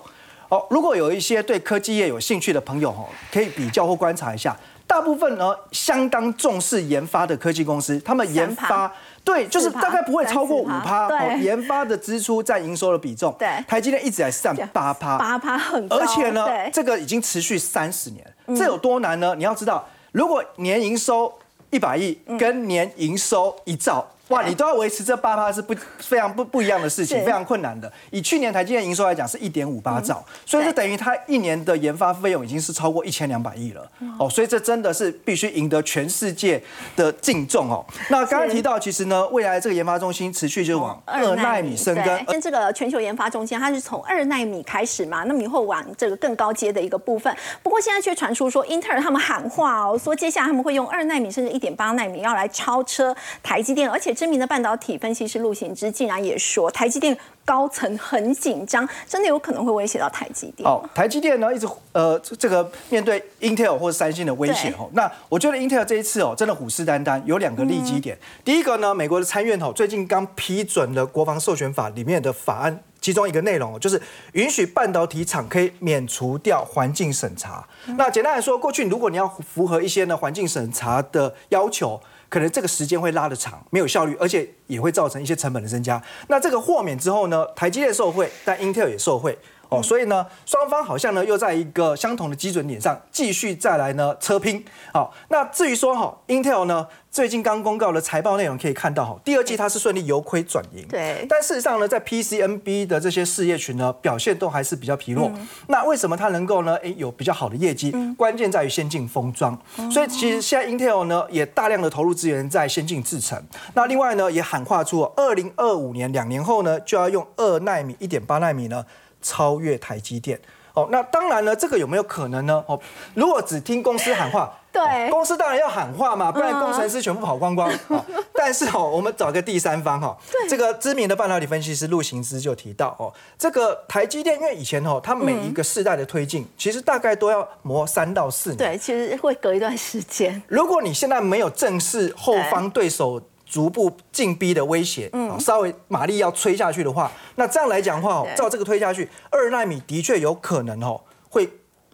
[0.50, 8.92] 哦，如果有一些对科技业有兴趣的朋友哦，可以比较或观察一下，大部分呢相当重视研发的科技公司，他们研发。
[9.24, 13.36] 对，就是大概不会超过五趴，哦研发的支出占营收的比重。
[13.38, 15.98] 对，台积电一直在占八趴，八趴很高。
[15.98, 18.26] 而且呢，这个已经持续三十年，
[18.58, 19.34] 这有多难呢？
[19.36, 21.32] 你要知道，如果年营收
[21.70, 24.08] 一百亿跟年营收一兆。
[24.32, 27.92] 哇，你都要维持这八趴是不非常不不一样的事情，非常困难的。
[28.12, 33.86] 以去年台积电营收来讲，是一点五八兆，所以这等于它一年的研发费用已经是超过一千两百亿了。
[34.18, 36.64] 哦，所以这真的是必须赢得全世界
[36.96, 37.86] 的敬重哦。
[38.10, 42.26] 那刚刚提到，其实呢，未来这个研发中心持续就往二纳米深耕。
[42.28, 47.36] 跟这个全球研发中心，它是从二纳米开始嘛，那么以后往这个更高阶的一个部分。
[47.62, 53.14] 不过现在却传出说，英特尔他们喊话哦，说接下来他们会用二纳米甚至一点八纳米要来超车
[53.44, 54.16] 台积电，而且。
[54.22, 60.70] 知名的半导体分析师陆行之竟然也说，台积电高层很紧张，真的有可能会威胁到台积电。
[60.70, 68.16] 哦，台积电呢一直呃这个面对 Intel 或者三星的威胁哦，那我觉得 Intel 这一次哦真的虎视眈眈，有两个利基点。
[68.46, 74.00] 第一个呢，美国的参院哦最近刚批准了国防授权法里面的法案，其中一个内容就是
[74.34, 77.68] 允许半导体厂可以免除掉环境审查。
[77.98, 82.00] 那简单来说，过去如果你要符合一些呢环境审查的要求。
[82.32, 86.02] 可能这个时间会拉得长，没有效率，而且也会造成一些成本的增加。
[86.30, 89.38] 那这个豁免之后呢，台积电受贿，但 Intel 也受贿。
[89.72, 94.64] 哦，所以呢，双方好像呢又在一个相同的基准点上继续再来呢车拼。
[94.94, 96.88] 好，那至于说哈，Intel 呢？
[97.10, 100.88] 最近刚公告的财报内容可以看到，哈，第二季它是顺利由亏转盈。
[100.88, 101.26] 对。
[101.28, 105.30] 但事实上呢，在 PCNB 的这些事业群呢，表现都还是比较疲弱。
[105.68, 106.78] 那为什么它能够呢？
[106.82, 107.94] 哎，有比较好的业绩？
[108.18, 109.58] 关键在于先进封装。
[109.92, 113.42] 所以其实现在 Intel 呢，也大量的投入资源在先进制程。
[113.74, 118.86] 那另外呢，也喊话出，二零二五年两年后呢，就要用二纳米、一点八纳米呢，
[119.22, 120.40] 超越台积电。
[120.74, 122.64] 哦，那当然呢，这个有没有可能呢？
[122.66, 122.80] 哦，
[123.14, 124.52] 如果只听公司喊话。
[124.72, 127.70] 对，公司当然要喊话嘛，不然工程师全部跑光光。
[128.34, 138.58] 但是哦，我们找个第三方哈，这个知名的半导体分析师陆行之就提到哦，这个台积电因为以前哦，它每一个世代的推进，其实大概都要磨三到四年。
[138.60, 140.42] 对，其实会隔一段时间。
[140.48, 151.50] 如果你现在没有正视后方对手逐步进逼的威胁，嗯，稍微马力要吹下去的话，那这样来讲的话，照这个推下去，二纳米的确有可能哦会。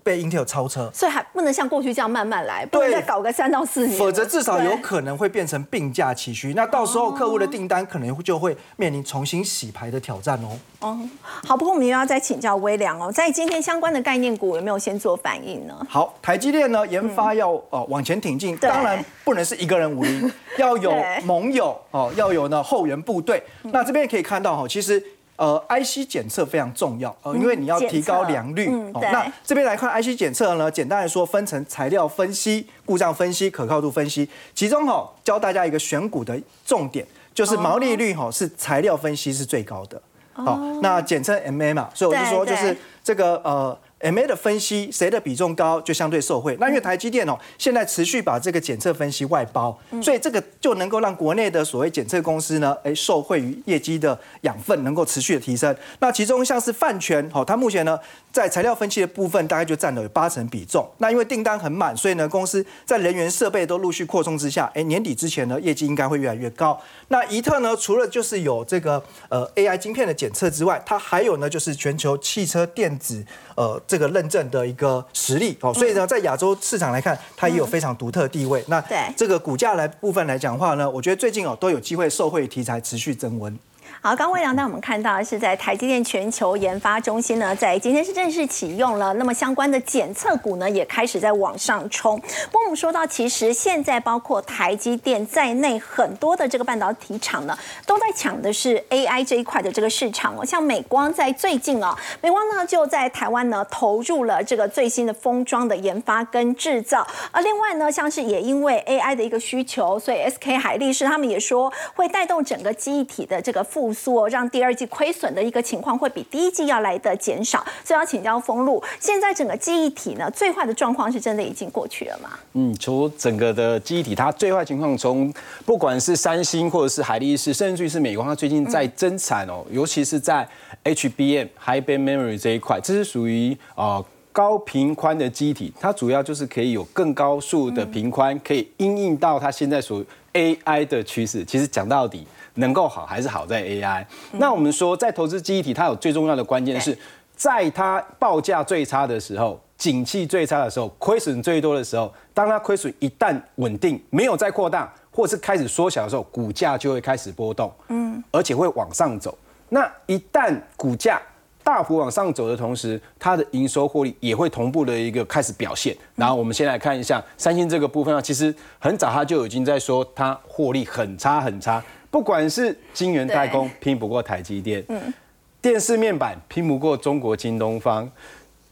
[0.08, 6.54] 被 Intel 超车，所以还不能像过去这样慢慢来，不能再搞个三到四年，否则至少有可能会变成并驾齐驱。
[6.54, 10.58] 那到时候客户的订单可能就会面临重新洗牌的挑战哦。
[10.80, 15.86] 哦，好，不过我们又要再请教微良哦，在今天相关的概念股有没有先做反应呢？
[15.90, 20.94] 好，台积电呢研发要哦往前挺进，当然不能是一个人武力，要有
[21.26, 23.44] 盟友哦，要有呢后援部队。
[23.64, 25.04] 那这边可以看到哈，其实。
[25.38, 28.68] 呃，IC 检测非常重要，呃，因为你要提高良率。
[28.94, 34.28] 哦，那这边来看 IC 检测呢，简单来说分成材料分析、故障分析、可靠度分析。
[34.54, 40.02] 其中哦，教大家一个选股的重点，就是毛利率哦是材料分析是最高的。
[40.34, 43.78] 好，那简称 MA 嘛，所以我就说就是这个呃。
[44.00, 46.56] M A 的分析，谁的比重高就相对受惠。
[46.60, 55.76] 那因为台积电哦，现在持续把这个检测分析外包，所以这个就能够让国内的所谓检测公司呢，哎，受惠于业绩的养分，能够持续的提升。
[56.00, 58.00] 那其中像是泛全，哦，它目前呢
[58.32, 60.88] 在材料分析的部分大概就占了有八成比重。
[61.00, 66.80] 那因为订单很满，所以呢公司在人员设备都陆续扩充之下，哎，年底之前呢业绩应该会越来越高。
[67.08, 73.26] 那怡特呢，除了就是有这个呃 A I 晶片的检测之外，它还有呢就是全球汽车电子
[73.58, 73.82] 呃。
[73.88, 78.64] 这个认证的一个实力哦，所以呢，在亚洲市场来看，它也有非常独特的地位。
[78.68, 78.84] 那
[79.16, 83.58] 这个股价来部分来讲话呢，我觉得最近哦都有机会受惠题材持续增温。
[84.00, 89.12] 好，刚魏良带我们看到是在台积电全球研发中心呢，在今天是正式启用了。
[89.16, 92.18] 那么相关的检测股呢，也开始在往上冲。
[92.20, 97.58] 不过我们说到，其实现在包括台积电在内，很多的这个半导体厂呢，
[97.88, 100.46] 都在抢的是 AI 这一块的这个市场哦。
[100.46, 107.06] 像美光在最近哦，美光呢就在台湾呢投入了这个最新的封装的研发跟制造。
[107.32, 113.87] 而另外呢，像是也因为 AI 的一个需求，所以 SK 海力士他们也说会带动整个记忆体的这个复。
[113.88, 118.84] 复苏哦，让第二季亏损的一个情况会比第一季要来的减少，所以要请教封路。
[119.00, 122.32] 现在整个记忆体呢，最坏的状况是真的已经过去了吗？
[122.52, 125.34] 嗯，从整个的记忆体，它最坏情况，从
[125.66, 130.46] 不管是三星或者是海力士，甚至于是美光，它最近在增产哦，尤其是在
[130.84, 140.04] HBM High Bay Memory 这一块，这是属于啊高频宽的机体，它主要就是可以有更高速的频宽，可以应用到它现在所
[140.38, 141.44] AI 的趋势。
[141.44, 142.28] 其实讲到底。
[142.60, 144.04] 能够好还是好在 AI。
[144.32, 146.98] 那我们说，在投资记忆体，它有最重要的关键是，
[147.36, 159.38] 在它报价最差的时候、景气最差的时候、亏损最多的时候，当它亏损一旦稳定，没有再扩大，或是开始缩小的时候，股价就会开始波动，嗯，而且会往上走。
[159.70, 161.22] 那一旦股价
[161.68, 165.94] 大幅往上走的同时，它的营收获利也会同步的一个开始表现。
[166.16, 171.84] 然后我们先来看一下三星这个部分啊，其实很早它就已经在说它获利很差很差。
[172.10, 175.14] 不管是晶圆代工拼不过台积电，嗯，
[175.62, 178.10] 电视面板拼不过中国京东方，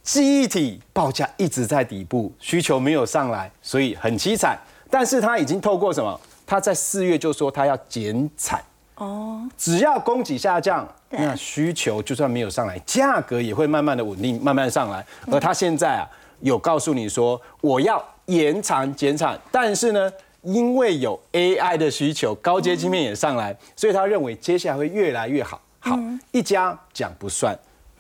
[0.02, 4.58] 记忆体报价一直在底部，需求没有上来，所以很凄惨。
[4.90, 6.18] 但是它已经透过什么？
[6.48, 8.64] 他在四月就说他要减产
[8.96, 15.06] 哦，只要供给下降，那需求就算没有上来，价格也会慢慢的稳定，慢慢上来。
[15.30, 16.08] 而他现在啊，
[16.42, 20.12] 有告诉你说我要延长减产，但是呢？
[20.44, 25.60] 因为有 AI 的需求，高阶晶片也上来，所以他认为接下来会越来越好。
[25.80, 25.98] 好，
[26.32, 27.58] 一家讲不算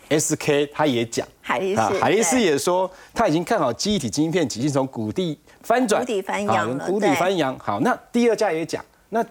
[0.09, 7.57] ，SK 他也讲，海力士，海力士也说他已经看好记忆体晶片，已经从谷底翻转，谷底翻扬谷底翻扬。
[7.57, 9.25] 好，那第二家也讲，那。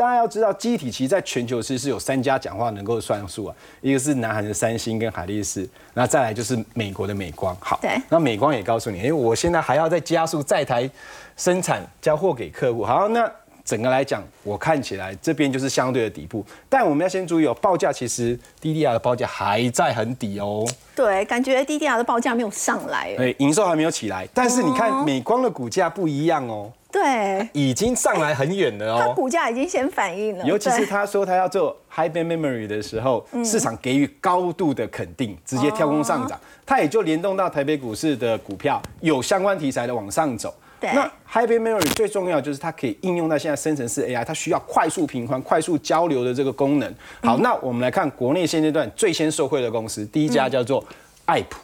[0.00, 7.54] 大家要知道，机体其实在全球其实是有三家讲话能够算数啊，一个是南韩的三星跟海力士，那再来就是美国的美光。
[7.60, 10.90] 好，对，那美光也告诉你，因为我现在还要再加速在台
[11.36, 12.82] 生产交货给客户。
[12.82, 13.30] 好，那
[13.62, 23.14] 整个来讲，我看起来这边就是相对的底部，但我们要先注意哦，报价其实 DDR 的报价还在很底哦，对，感觉 DDR 的报价没有上来。
[23.16, 29.12] 对，营收还没有起来，但是你看美光的股价不一样哦，对，已经上来很远了它哦。
[29.14, 40.54] 股价已经先反应了，尤其是他说他要做 High Band Memory 的时候，市场给予高度的肯定，直接跳空上涨，它也就联动到台北股市的股票有相关题材的往上走。
[40.80, 46.94] 对那 High Band Memory 最重要就是它可以应用到现在生成式 AI，它需要快速平宽、快速交流的这个功能。
[47.22, 50.82] 好，那我们来看国内现阶段最先受惠的公司，第一家叫做
[51.26, 51.60] 爱普。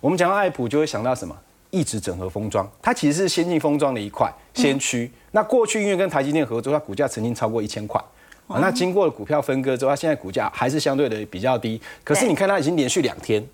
[0.00, 1.36] 我们讲到爱普，就会想到什么？
[1.76, 5.10] 一直整合封装，它其实是先进封装的一块先驱。
[5.32, 8.02] 那过去因为跟台积电合作，它股价曾经超过一千块。
[8.48, 11.78] 啊，那经过了股票分割之后，它现在股价还是相对的比较低。
[12.02, 13.46] 可是你看它已经连续两天，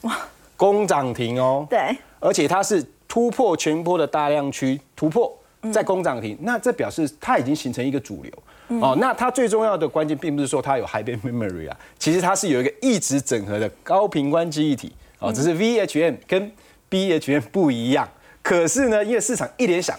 [0.00, 0.18] 哇，
[0.56, 1.64] 攻涨停哦。
[1.70, 5.32] 对，而且它是突破全波的大量区突破，
[5.72, 8.32] 在攻涨停，那这表示它已经形成一个主流。
[8.80, 14.92] 哦，那它最重要的关键并不是说它有 High Band Memory 啊，其实它是有一个一直整合的高频关记忆体。
[15.18, 16.52] 哦，只是 VHM 跟
[16.90, 18.08] BHM 不一样。
[18.42, 19.98] 可是呢，因为市场一联想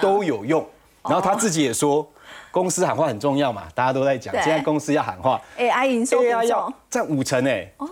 [0.00, 0.64] 都有用，
[1.02, 2.08] 然后他自己也说，
[2.50, 7.68] 公司喊话很重要嘛，大家都在讲，对现在公司要喊话 AI 营收比，AI 要重，占五成哎。
[7.78, 7.88] 哦，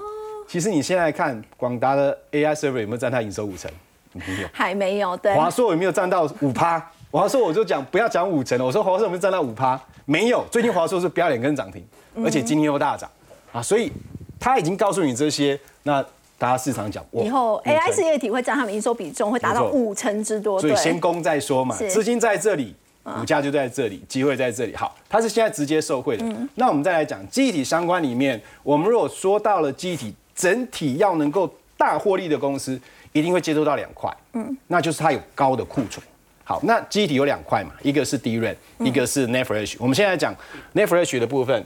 [0.47, 3.71] 其实你现在看广达的 AI server 有没有占它营收五成？
[4.13, 4.49] 没有。
[4.53, 6.91] 还没有，对，华硕有没有占到五趴？
[7.11, 9.81] 华硕我就讲不要讲五成了，我说华硕有没有占到五趴？
[10.05, 11.85] 没有，最近华硕是不要脸跟涨停，
[12.25, 13.11] 而且今天又大涨
[13.53, 13.91] 啊，所以
[14.39, 16.05] 他已经告诉你这些，那
[16.39, 24.77] 大家市场讲，哇以后 AI 事业体会占他们营收比重会达到五成之多，所以先攻再说嘛，是资金在这里，股价就在这里，机会在这里。
[24.77, 26.27] 好，它是现在直接受惠的。
[26.57, 32.79] 那我们再来讲记忆体相关里面，我们如果说到了记忆体整体要能够大获利的公司，
[33.13, 36.05] 一定会接触到两块，嗯，那就是它有高的库存。
[36.45, 39.77] 好，那记忆体有两块嘛，一个是 DRAM，一个是 NAND Flash。
[39.79, 40.35] 我们现在讲
[40.75, 41.65] NAND Flash 的部分。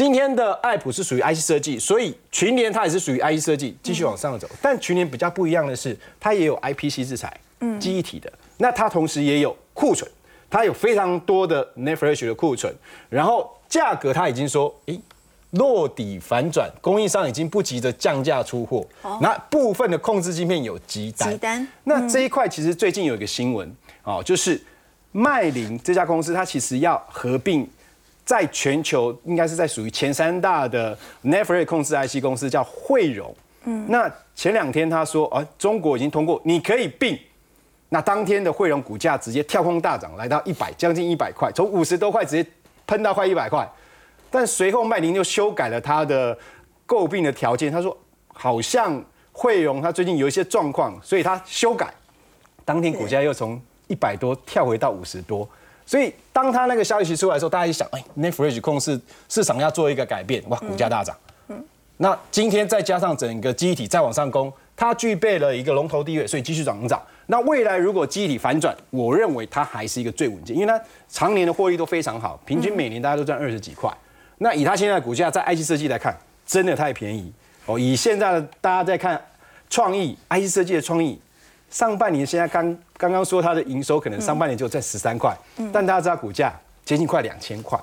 [0.00, 4.48] 今天的爱普是属于 IC 设计，所以群联它也是属于 IC 设计，继续往上走。
[4.62, 8.32] 但群联比较不一样的是，它也有 IPC 制裁，嗯记忆体的。
[8.56, 10.10] 那它同时也有库存，
[10.48, 12.74] 它有非常多的 NAND Flash 的库存，
[13.10, 14.98] 然后价格它已经说，诶，
[15.50, 18.82] 落底反转，供应商已经不急着降价出货，
[19.20, 21.30] 那部分的控制晶片有急单。
[21.30, 23.70] 急单那这一块其实最近有一个新闻
[24.04, 24.58] 哦，就是
[25.12, 27.68] 麦林这家公司，它其实要合并。
[28.30, 33.34] 在全球应该是在属于前三大的 n e f r e 控制 IC 公司，叫汇荣。
[33.64, 37.18] 嗯，那前两天他说，啊，中国已经通过，你可以并。
[37.88, 42.48] 那当天的汇荣股价直接跳空大涨，来到一百，将近一百块，从五十多块直接
[42.86, 43.68] 喷到快一百块。
[44.30, 46.38] 但随后麦林又修改了他的
[46.86, 47.98] 诟病的条件，他说
[48.32, 51.92] 好像汇荣他最近有一些状况，所以他修改，
[52.64, 55.48] 当天股价又从一百多跳回到五十多。
[55.90, 58.98] 所以当他那个消息出来的时候，大家一想，哎 n e f r e d g e 控制
[59.28, 61.16] 市场要做一个改变，哇，股价大涨。
[61.48, 61.60] 嗯，
[61.96, 67.02] 那今天再加上整个机体再往上攻，它具备了一个龙头地位，所以继续涨涨。
[67.26, 73.92] 那未来如果机体反转，我认为它还是一个最稳健，因为它常年的获利都非常好，平均每年大家都赚二十几块。
[74.38, 77.32] 那以它现在的股价，在 IC 设计来看，真的太便宜
[77.66, 77.76] 哦。
[77.76, 79.20] 以现在的大家在看
[79.68, 81.20] 创意 IC 设计的创意。
[81.70, 85.34] 上半年现在刚刚刚说它的营收可能上半年就在十三块，
[85.72, 86.52] 但大家知道股价
[86.84, 87.78] 接近快两千块，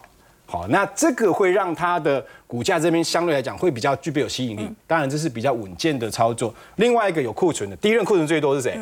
[0.46, 6.54] 好，那这个会让它的股价这边相对来讲会比较具备有吸引力，当然这是比较稳健的操作。
[6.76, 8.80] 另外一个有库存的，第一任库存最多是谁？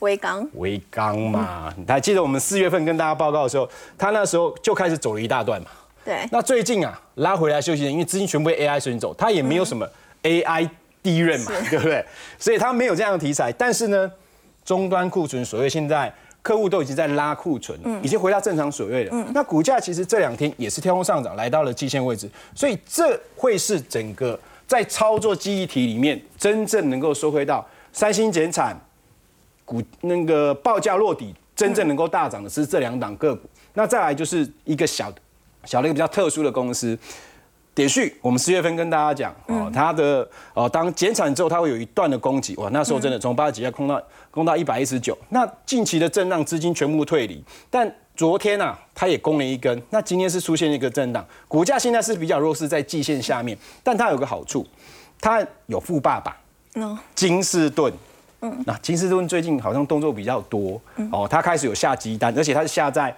[0.00, 5.68] 维刚维刚嘛，你还记得我们四月份跟大家报告的时候，他那时候就开始走了一大段嘛。
[6.04, 9.88] 对，那最近啊拉回来休息，因为资金全部被 AI 顺走，它也没有什么
[10.24, 10.68] AI
[11.00, 12.04] 第一任嘛，对不对？
[12.36, 13.52] 所以它没有这样的题材。
[13.52, 14.10] 但是呢，
[14.64, 19.26] 终端库存所谓现在客户都已经在拉库存，已经回到正常水位了。
[19.32, 28.76] 那股价其实这两天也是跳空上涨，来到了季线位置，所以这会是整个在操作记忆体里面真正能够收回到三星减产。
[29.64, 33.48] 股那个报价落底，真正能够大涨的是这两档个股。
[33.74, 35.18] 那再来就是一个小的、
[35.64, 36.98] 小的一个比较特殊的公司，
[37.74, 38.16] 点序。
[38.20, 45.16] 我们四月份跟大家讲哦，它的哦当减产之后，它会有一段的攻击哇，那时候真的从八十几下空到攻到一百一十九。
[45.30, 49.82] 那近期的震荡资金全部退离，但昨天啊，它也攻了一根。
[49.90, 53.56] 那今天是出现一个震荡，股价现在是比较弱势，在季线下面。
[53.82, 54.66] 但它有个好处，
[55.20, 56.36] 它有富爸爸，
[56.74, 57.92] 嗯，金士顿。
[58.44, 60.80] 嗯，那金士顿最近好像动作比较多，
[61.12, 63.16] 哦，它开始有下鸡单，而且它是下在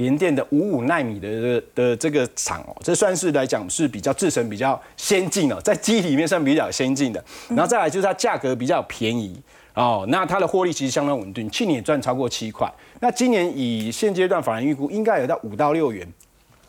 [0.00, 7.22] 联电的五五纳米的的这个厂哦，这算是来讲是比较制程比较先进哦，在机里面算比较先进的。
[7.50, 9.38] 然后再来就是它价格比较便宜，
[9.74, 16.10] 哦，那它的获利其实相当稳定，去年也赚超过七块，那今年以现阶段法人预估应该有到五到六元，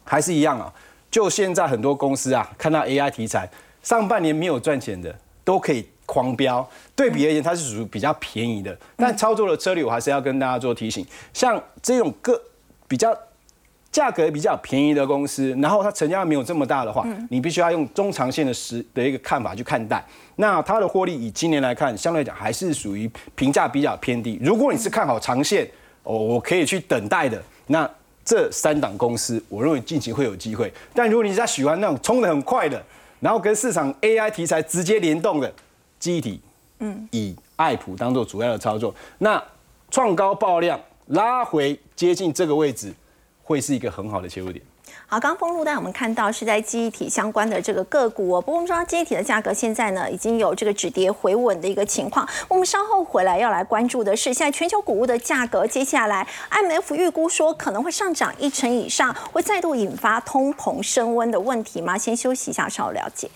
[0.03, 0.73] 还是一样啊。
[1.09, 3.49] 就现在很多公司啊，看到 AI 题材，
[3.81, 5.13] 上半年没有赚钱的
[5.45, 8.77] 都可以狂飙，对比而言它是属于比较便宜的。
[8.97, 12.41] 但操作的策略我还是要跟大家做提醒，像这种个
[12.91, 13.17] 比较
[13.89, 20.05] 价格比较便宜的公司，然后它成交量没有这么大的话，你必须要用中长线的时的一个看法去看待。
[20.35, 24.37] 那它的获利以今年来看，相对来讲还是属于评价比较偏低。
[24.41, 25.65] 如果你是看好长线，
[26.03, 27.89] 哦，我可以去等待的那。
[28.23, 30.71] 这三档公司，我认为近期会有机会。
[30.93, 32.81] 但如果你在喜欢那种冲的很快的，
[33.19, 35.51] 然后跟市场 AI 题材直接联动的
[35.99, 36.39] 机体，
[36.77, 39.43] 嗯，以爱普当做主要的操作，那
[39.89, 40.79] 创高爆量
[41.11, 42.93] 拉回接近这个位置，
[43.43, 44.63] 会是一个很好的切入点。
[45.07, 48.41] 好，刚刚封路带我们看到是在记忆体相关的这个个股哦。
[48.41, 52.27] 不过我们知道记忆体的价格现在呢已经有这个止跌回稳的一个情况。
[52.47, 61.97] 我们稍后回来要来关注的是，现在全球谷物的价格，接下来 IMF 预估说可能会上涨一成以上，会再度引发通膨升温的问题吗？
[61.97, 63.29] 先休息一下，稍后了解。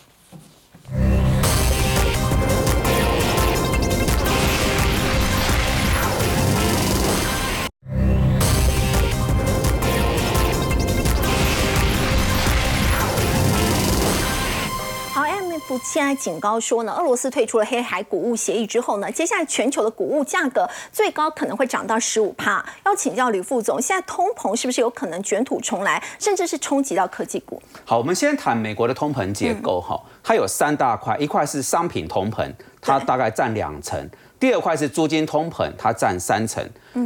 [15.83, 22.65] 现在警告说呢，俄罗斯退出了黑海谷物协议之后呢，接下来全球的谷物价格最高可能会涨到十五帕。
[22.85, 27.61] 要请教吕副总，现在通膨是不是有可能卷土重来，甚至是冲击到科技股？
[27.83, 32.51] 好，我们先谈美国的通膨结构哈，它有三大块，一块是商品通膨，
[32.81, 34.05] 它大概占两成；
[34.39, 36.63] 第二块是租金通膨，它占三成；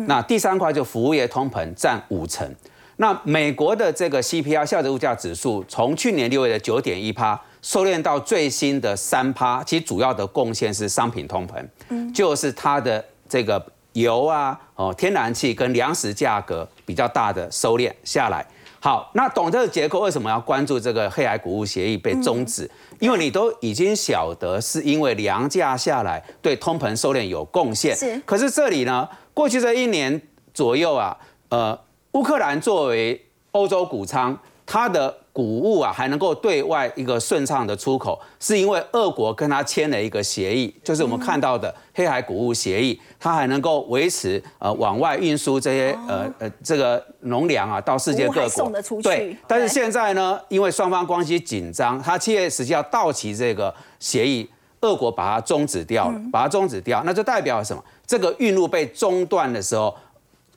[0.08, 2.54] 那第三块就服务业通膨占五成。
[2.98, 7.40] 那美国的这个 CPI 消费物价指数从去年六月的九点一趴。
[7.62, 18.46] 收敛到最新的三趴，其实主要的贡献是商品通膨，嗯，就是它的这个油啊、哦天然气跟粮食价格比较大的收敛下来。
[18.82, 22.70] 好，那懂这个结构，为什么要关注这个黑海谷物协议被终止？
[23.00, 28.18] 因为你都已经晓得是因为粮价下来对通膨收敛有贡献，是。
[28.26, 30.22] 可是这里呢，过去这一年
[30.54, 31.18] 左右啊，
[31.50, 31.78] 呃，
[32.14, 48.70] 乌克兰作为欧洲谷仓，它的谷物啊，还能够对外一个顺畅的出口，是因为俄国跟他签了一个协议，就是我们看到的黑海谷物协议，它还能够维持呃往外运输这些呃呃这个农粮啊到世界各国。
[49.02, 54.46] 对，但是现在呢，因为双方关系紧张，它七月十七号到期这个协议，
[54.82, 57.82] 俄国把它终止掉了，把它终止掉，那就代表什么？
[58.06, 59.96] 这个运路被中断的时候。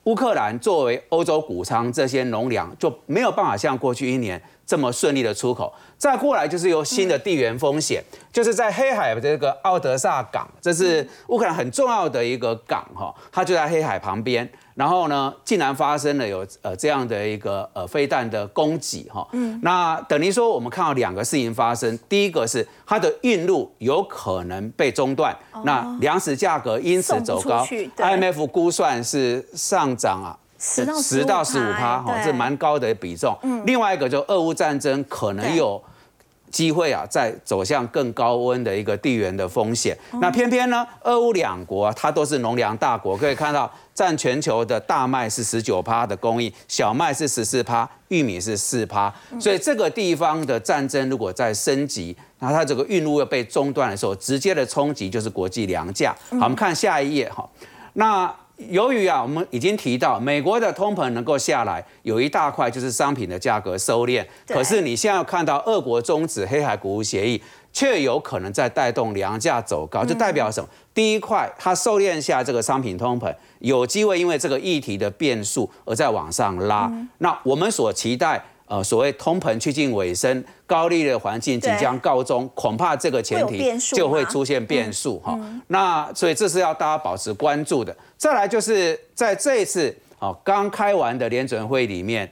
[0.06, 5.72] 乌克兰作为欧洲谷仓，这些农粮就没有办法像过去一年这么顺利的出口。
[5.98, 8.02] 再过来就是有新的地缘风险，
[8.32, 14.50] 就是在黑海这个奥德萨港，这是乌克兰很重要的一个港哈，它就在黑海旁边。
[14.74, 25.36] 然后呢，竟然发生了有呃这样的一个呃飞弹的攻击哈，嗯，那等于说我们看到两个事情发生，第一个是它的运路有可能被中断，
[25.66, 27.62] 那粮食价格因此走高
[27.98, 33.36] ，IMF 估算是上涨啊十到十到十五趴哈，这蛮高的比重。
[33.42, 35.82] 嗯，另外一个就俄乌战争可能有。
[36.52, 39.96] 机会啊，在走向更高温的一个地缘的风险。
[40.20, 49.10] 那偏偏呢，俄乌两国它都是农粮大国，可以看到占全球的大麦是十九趴的供应，小麦是十四趴，玉米是四趴。
[49.40, 56.14] 所以这个地方的战争如果再升级，那它这个运路又被中断的时候，直接的冲击就是国际粮价。
[56.32, 57.48] 好，我们看下一页哈。
[57.94, 58.30] 那
[58.68, 64.24] 由于啊，我们已经提到美国的通膨能够下来，有一大块就是商品的价格收敛。
[64.46, 67.40] 可是你现在看到俄国终止黑海谷物协议，
[67.72, 70.68] 却有可能在带动粮价走高，就代表什么？
[70.94, 76.90] 第一块，它收敛下这个商品通膨，有机会因为这个议题的变数而在往上拉。
[77.18, 78.42] 那我们所期待。
[78.72, 83.62] 呃，所谓通膨趋近尾声，高利的环境即将告终，恐怕这个前提
[83.94, 85.38] 就会出现变数哈。
[85.66, 87.94] 那所以这是要大家保持关注的。
[88.16, 92.26] 再来就是在这一次哦刚开完的联准会里面，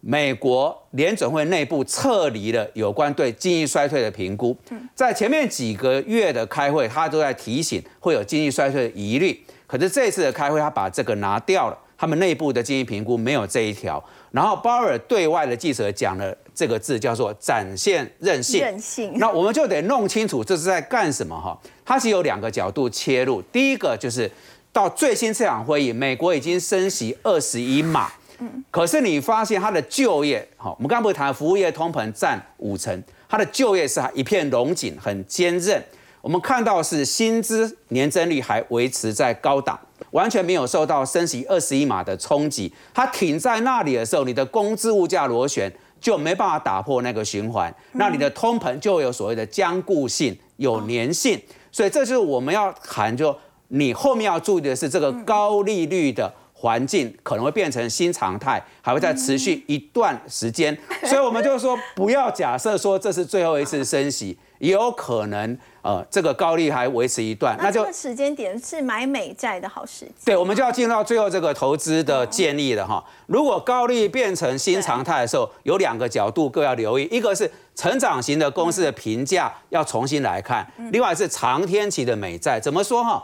[0.00, 4.56] 美国联准会内部撤离了有关对经济衰退的评估。
[4.96, 11.78] 在前面几个月的开会，他都在提醒会有经济衰退的疑虑，可是这次的开会，他把这个拿掉了。
[11.96, 14.02] 他们内部的经济评估没有这一条，
[14.34, 18.60] 然后鲍尔对外的记者讲了这个字叫做展现韧性。
[18.60, 19.12] 韧性。
[19.14, 21.56] 那我们就得弄清楚这是在干什么哈？
[21.84, 24.28] 它是有两个角度切入，第一个就是
[24.72, 28.10] 到最新这场会议，美国已经升息二十一码，
[28.40, 35.80] 嗯，可是你发现它的就业，好，我们刚刚不是谈服务业通膨占五成，它的就业是一片龙井，很坚韧。
[36.20, 39.78] 我们看到是薪资年增率还维持在高档，
[40.14, 42.72] 完全没有受到升息二十一码的冲击。
[42.94, 51.40] 它停在那里的时候，你的工资物价螺旋就没办法打破那个循环，那你的通膨就有所谓的僵固性、有粘性。
[51.72, 53.36] 所以这就是我们要谈，就
[53.68, 56.32] 你后面要注意的是这个高利率的。
[56.56, 70.24] 环境可能会变成新常态，还会再持续一段时间，所以我们就说不要假设说这是最后一次升息，也有可能呃这个高利还维持一段，那就时间点是买美债的好时机。
[70.24, 73.04] 对，我们就要进入到最后这个投资的建议了哈。
[73.26, 83.22] 如果高利变成新常态的时候，有两个角度各要留意，一个是成长型的公司的评价要重新来看，另外是长天期的美债怎么说哈？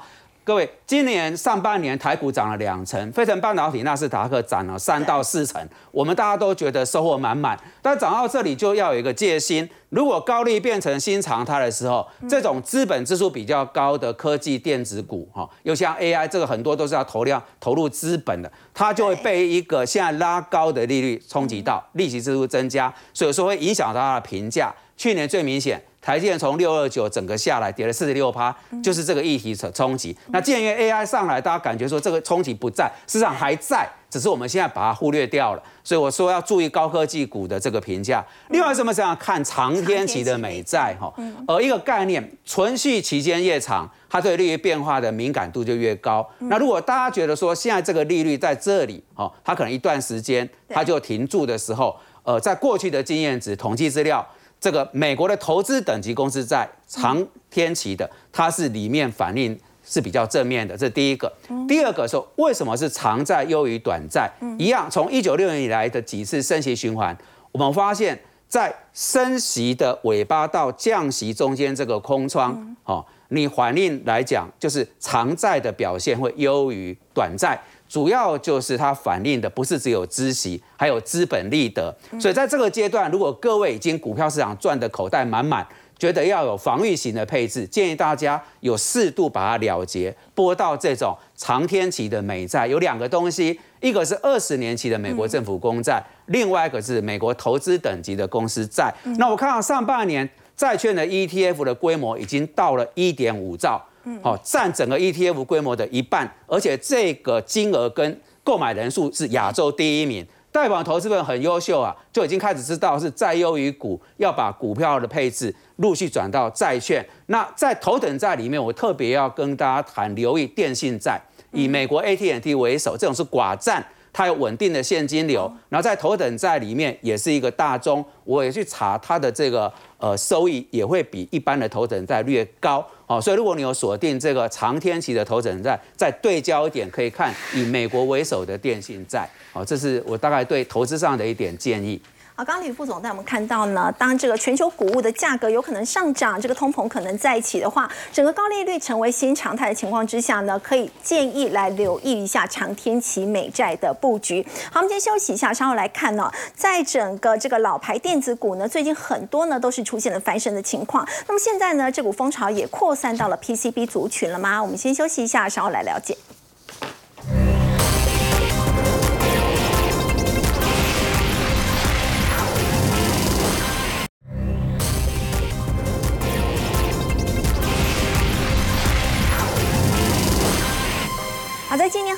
[0.50, 7.56] 各位，今年上半年台股涨了两成，飞腾半导体、纳斯达克涨了三到四成，我们大家都觉得收获满满。
[7.80, 24.74] 但涨到这里就要有一个戒心，如果高利变成新常态的时候，这种资本支出比较高的科技电子股，哈，又像 AI 这个很多都是要投量投入资本的，它就会被一个现在拉高的利率冲击到，利息支出增加，所以说会影响到它的评价。
[24.96, 25.80] 去年最明显。
[26.00, 30.16] 台积电从六二九整个下来跌了四十六趴，就是这个议题所冲击。
[30.28, 35.62] 那既然因为 AI 上来，大家感觉说这个冲击不在，市场还在，只是我们现在把它忽略掉了。
[35.84, 38.24] 所以我说要注意高科技股的这个评价。
[38.48, 38.94] 另外什么？
[38.94, 41.12] 这样看长天期的美债哈，
[41.46, 46.26] 而一个概念，存续期间越长，它对利率变化的敏感度就越高。
[46.38, 54.26] 那如果大家觉得说现在这个利率在这里，哈，它可能一段时间它就停住的时候，呃，在过去的经验值统计资料。
[54.60, 61.32] 这个美国的投资等级公司债长天期的，它是里面反应是比较正面的，这是第一个。
[61.66, 64.30] 第二个说，为什么是长债优于短债？
[64.58, 67.16] 一样，从一九六年以来的几次升息循环，
[67.52, 77.58] 我们发现，在升息的尾巴到降息中间这个空窗，哦，你反应来讲，就是长债的表现会优于短债。
[77.90, 81.92] 主要就是它反映的不是只有孳息，还有资本利得。
[82.20, 85.66] 所以在这个阶段，如果各位已经股票市场赚的口袋满满，
[85.98, 92.64] 觉得要有防御型的配置，建议大家有适度把它了结，拨到这种长天期的美债。
[92.68, 98.94] 有两个东西，一个是二十年期的美国政府公债，另外一个是美国投资等级的公司债。
[99.18, 100.26] 那我看到上半年
[100.56, 103.84] 债券的 ETF 的规模已经到了一点五兆。
[104.22, 117.06] 好，占整个 ETF 规模的一半，而且这个金额跟购买人数是亚洲第一名，代表投资人很优秀啊，就已经开始知道是债优于股，要把股票的配置陆续转到债券。
[117.26, 121.20] 那在头等债里面，我特别要跟大家谈，留意电信债，
[121.52, 123.86] 以美国 AT&T 为首，这种是寡占。
[124.12, 142.00] 它有稳定的现金流，然后在头等债里面也是一个大宗，我也去查它的这个呃收益也会比一般的头等债略高，哦，所以如果你有锁定这个长天期的头等债，在对焦一点，可以看以美国为首的电信债，哦，这是我大概对投资上的一点建议。
[142.40, 154.42] 好，刚刚吕副总带我们看到呢，当这个全球谷物的价格有可能上涨，这个通膨可能再起的话，整个高利率成为新常态的情况之下呢，可以建议来留意一下长天期美债的布局。
[154.72, 161.06] 好，我们先休息一下，稍后来看呢，在整个这个老牌电子股呢，最近很多呢都是出现了翻身的情况。
[161.28, 164.62] 那么现在呢，这股风潮也扩散到了 PCB 族群了吗？
[164.62, 166.16] 我们先休息一下，稍后来了解。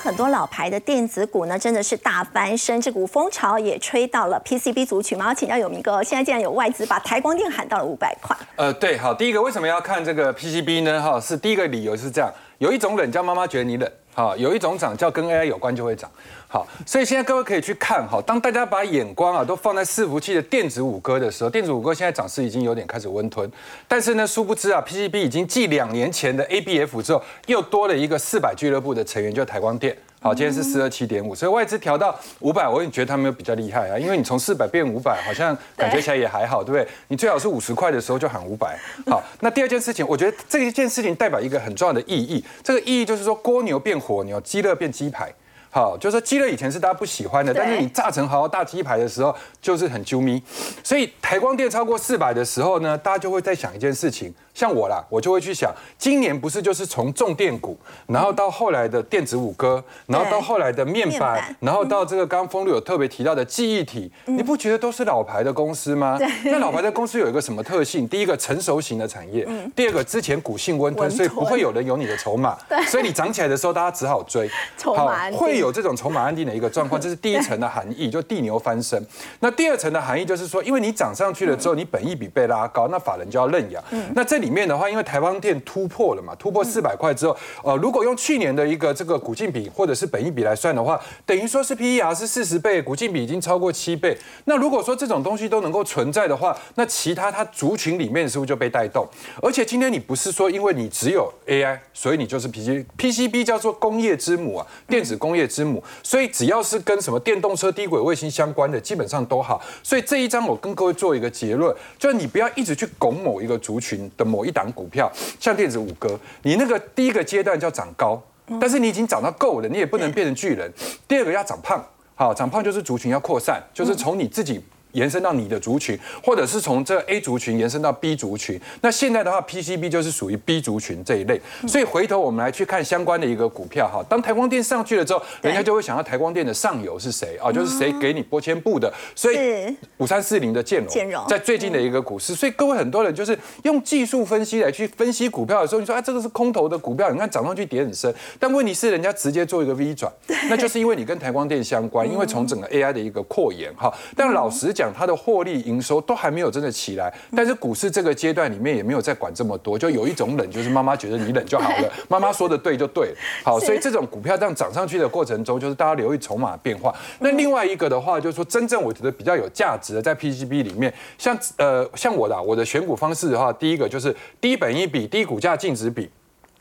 [0.02, 5.28] 很多老牌的电子股呢，真的是大翻身，这股风潮也吹到了 PCB 族群嘛。
[5.28, 8.36] 要请教有明哥，现在竟然有外资把台光电喊到了五百块。
[8.56, 11.00] 呃，对，好，第一个为什么要看这个 PCB 呢？
[11.00, 12.28] 哈，是第一个理由是这样，
[12.58, 13.88] 有一种冷叫妈妈觉得你冷。
[14.14, 16.10] 好，有一种涨叫跟 AI 有关就会涨。
[16.46, 23.50] 好，所以现在各位可以去看哈，当大家把眼光啊都放在伺服器的电子五哥的时候，电子五哥现在涨势已经有点开始温吞。
[23.88, 29.96] 但是呢，殊不知啊，PCB 已经继两年前的 ABF 之后，又多了一个四百俱乐部的成员，就台光电。
[30.22, 36.86] 好，今天是四二七点五，所以外资调到五百，我也觉得他们比较厉害啊，因为你从四百变五百，好像感觉起来也还好，对不对？
[37.08, 38.78] 你最好是五十块的时候就喊五百。
[39.06, 45.28] 好，那第二件事情，我觉得这一件事情代表一个很重要的意义，这个意义就是说，蜗牛变火牛，鸡肋变鸡排。
[45.74, 50.40] 好，就是说鸡肋以前是大家不喜欢的，但是你炸成好大鸡排的时候，就是很啾咪。
[50.84, 54.32] 所以台光电超过四百的时候呢，大家就会在想一件事情。
[54.54, 57.76] 像我啦，我就会去想，今年不是就是从重电股，
[58.06, 66.18] 然后到后来的电子五哥，然后到后来的面板，然后到这个刚刚峰律有特别提到的记忆体，你不觉得都是老牌的公司吗？
[66.44, 68.06] 那老牌的公司有一个什么特性？
[68.06, 72.56] 第一个成熟型的产业，第二个之前股性温吞，所以不会有人有你的筹码，
[72.88, 74.50] 所以你涨起来的时候大家只好追，
[74.82, 79.02] 好会有这种筹码安定的一个状况， 这是第一层的含义，就地牛翻身。
[79.40, 83.82] 那第二层的含义就是说，因为你涨上去了之后，你本益比被拉高，那法人就要认养。
[84.14, 87.34] 那这里面的话，因为台湾电突破了嘛，突破四百块之后，
[87.64, 94.14] 呃，如果用去年的一个这个股净比或者是本益比来算的话，等于说是 P E R 是四十倍，股净比已经超过七倍。
[94.44, 99.06] 那如果说这种东西都能够存在的话，那其他它族群里面是不是就被带动？
[99.40, 109.62] 而且今天你不是说因为你只有 A I，所以你就是 P C P C B 叫做工业之母啊，电子工业之母，所以只要是跟什么电动车、低轨卫星相关的，基本上都好。
[109.82, 114.62] 所以这一章我跟各位做一个结论，就是你不要一直去拱某一个族群的某一档。
[114.74, 118.18] 股票像电子五哥，你那个第一个阶段叫长高，
[118.58, 120.72] 但是你已经长到够了，你也不能变成巨人。
[121.06, 124.64] 第二个要长胖，好，长胖就是族群要扩散，就是从你自己。
[124.92, 128.60] 延伸到你的族群，或者是从这 A 族群延伸到 B 族群。
[128.80, 131.40] 那现在的话，PCB 就是属于 B 族群这一类。
[131.66, 134.04] 所以回头我们来去看相关的一个股票哈。
[134.08, 137.50] 当台光电上去了之后，人家就会想到台光电的上游是谁啊？
[137.50, 138.92] 就是谁给你拨铅布的？
[139.14, 142.34] 所以五三四零的建融，在最近的一个股市。
[142.34, 148.14] 所以各位很多人就是用技术分析来去分析股票的时候，你说啊，这个是空头的股票，你看涨上去跌很深。
[148.38, 150.12] 但问题是，人家直接做一个 V 转，
[150.50, 153.90] 那就是因为你跟台光电相关，因为从整个 AI 的一个扩延哈。
[154.14, 154.81] 但老实讲。
[154.82, 163.14] 讲它的获利营收都还没有真的起来，但是股市这个阶段里面也没有再管这么多，就有一种冷，就是妈妈觉得你冷就好了， 妈妈说的对就对，
[163.44, 166.92] 好，所以这种股票这样涨上去的过程中，就是大家留意筹码变化。
[167.20, 176.10] 那另外一个的话，就是说真正我觉得比较有价值的，在 PGB 里面，像呃像我的我的选股方式的话，第一个就是低本一比，低股价净值比。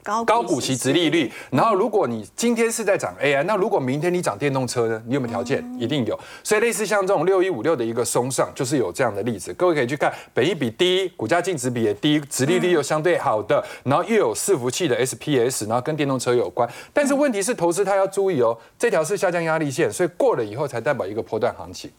[0.04, 5.04] 高股息、直利率，然后如果你今天是在涨 AI，那如果明天你涨电动车呢？
[5.08, 5.64] 你有没有条件？
[5.80, 6.20] 一定有。
[6.44, 9.54] 所以类似像这种六一五六的一个松上，就是有这样的例子。
[9.54, 16.68] 各位可以去看，本益比低，股价净值比也低，直利率又相对好的，然后又有伺服器的 SPS，然后跟电动车有关。
[16.94, 21.92] 但是问题是，投资它要注意哦，这条是下降压力线，所以过了以后才代表一个波段行情。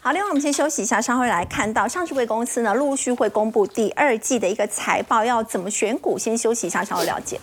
[0.00, 6.16] 好，另外我们先休息一下，稍后来看到上市贵公司呢，陆续会公布第二季的一个财报，要怎么选股？
[6.16, 7.40] 先休息一下，稍后了解。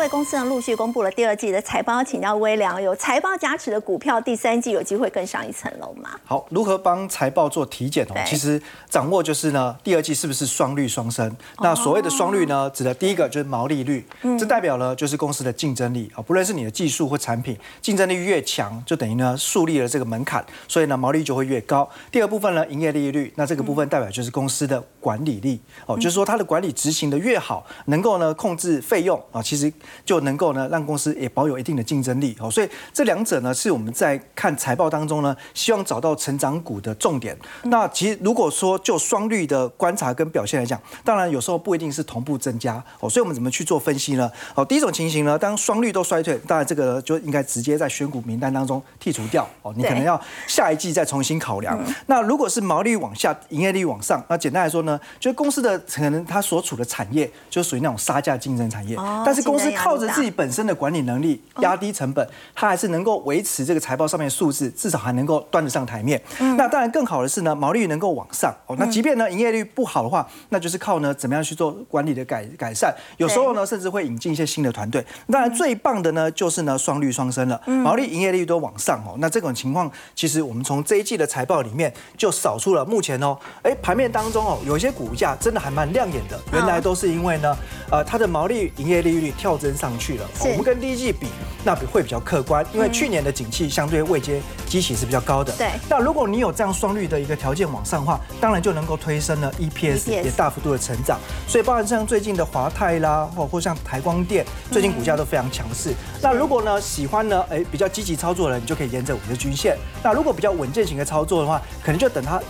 [0.00, 6.18] 贵公司呢陆续公布了第二季的财报，请教微良，有财报加持的股票，第三季有机会更上一层楼吗？
[6.24, 8.14] 好，如何帮财报做体检哦？
[8.26, 11.30] 其实掌握就是呢，第二季是不是双率双升？
[11.58, 14.02] 那所谓的双率呢，指的第一个就是毛利率，
[14.38, 21.86] 这代表呢就是公司的竞争力啊，不论是你的技术或产品，竞争力越强，就等于呢树立了这个门槛，所以呢毛利就会越高。
[22.10, 29.70] 第二部分呢，营业利率，那这个部分代表就是公司的管理力哦，就是说它的管理执行的越好，能够呢控制费用啊，其实。
[30.04, 37.36] 就能够呢让公司也保有一定的竞争力哦，所以这两者呢是我们在看财报当中呢，希望找到成长股的重点。
[37.64, 44.30] 那其实如果说就双率的观察跟表现来讲，当然有时候不一定是同步增加哦，所以我们怎么去做分析呢？
[44.54, 51.78] 哦，第一种情形呢，当双率都衰退，当然这个就应该直接在选股名单当中剔除掉哦，你可能要下一季再重新考量。
[52.06, 59.70] 那如果是毛利往下，营业利往上，那简单来说呢，就是公司的可能它所处的产业就属于那种杀价竞争产业，但是公司。
[59.82, 66.20] 靠着自己本身的管理能力压低成本，它还是能够维持这个财报上面的数字，至少还能够端得上台面。
[66.56, 68.76] 那当然更好的是呢，毛利率能够往上哦。
[68.78, 72.94] 那即便呢营业率不好的话，那就是靠呢怎么样去做管理的改改善。
[73.16, 75.04] 有时候呢甚至会引进一些新的团队。
[75.28, 79.16] 当然最棒的呢就是呢双率双升了，毛利营业率都往上哦。
[79.18, 87.56] 那这种情况其实我们从这一季的财报里面就扫出了目前哦，哎盘面当中哦有一些股价真的还蛮亮眼的，原来都是因为呢
[87.90, 89.80] 呃它的毛利营业利率跳增。
[89.80, 91.26] 上去了，我们跟第一季比，
[91.64, 95.50] 那会比较客观，因为去年的景气相对位阶基期是比较高的。
[95.56, 101.18] 对，那如果你有这样双率的一个条件往上的话，当然就能够推升了 EPS 也大幅度的成长。
[101.48, 105.94] 所以包含像最近的华泰啦，或或像台光电，最近股价都非常强势。
[106.20, 109.78] 那如果呢喜欢呢，哎比较积极操作的人，你就可以沿着五日均线。
[110.02, 112.38] 那如果比较稳健型的操作的话，可能就等它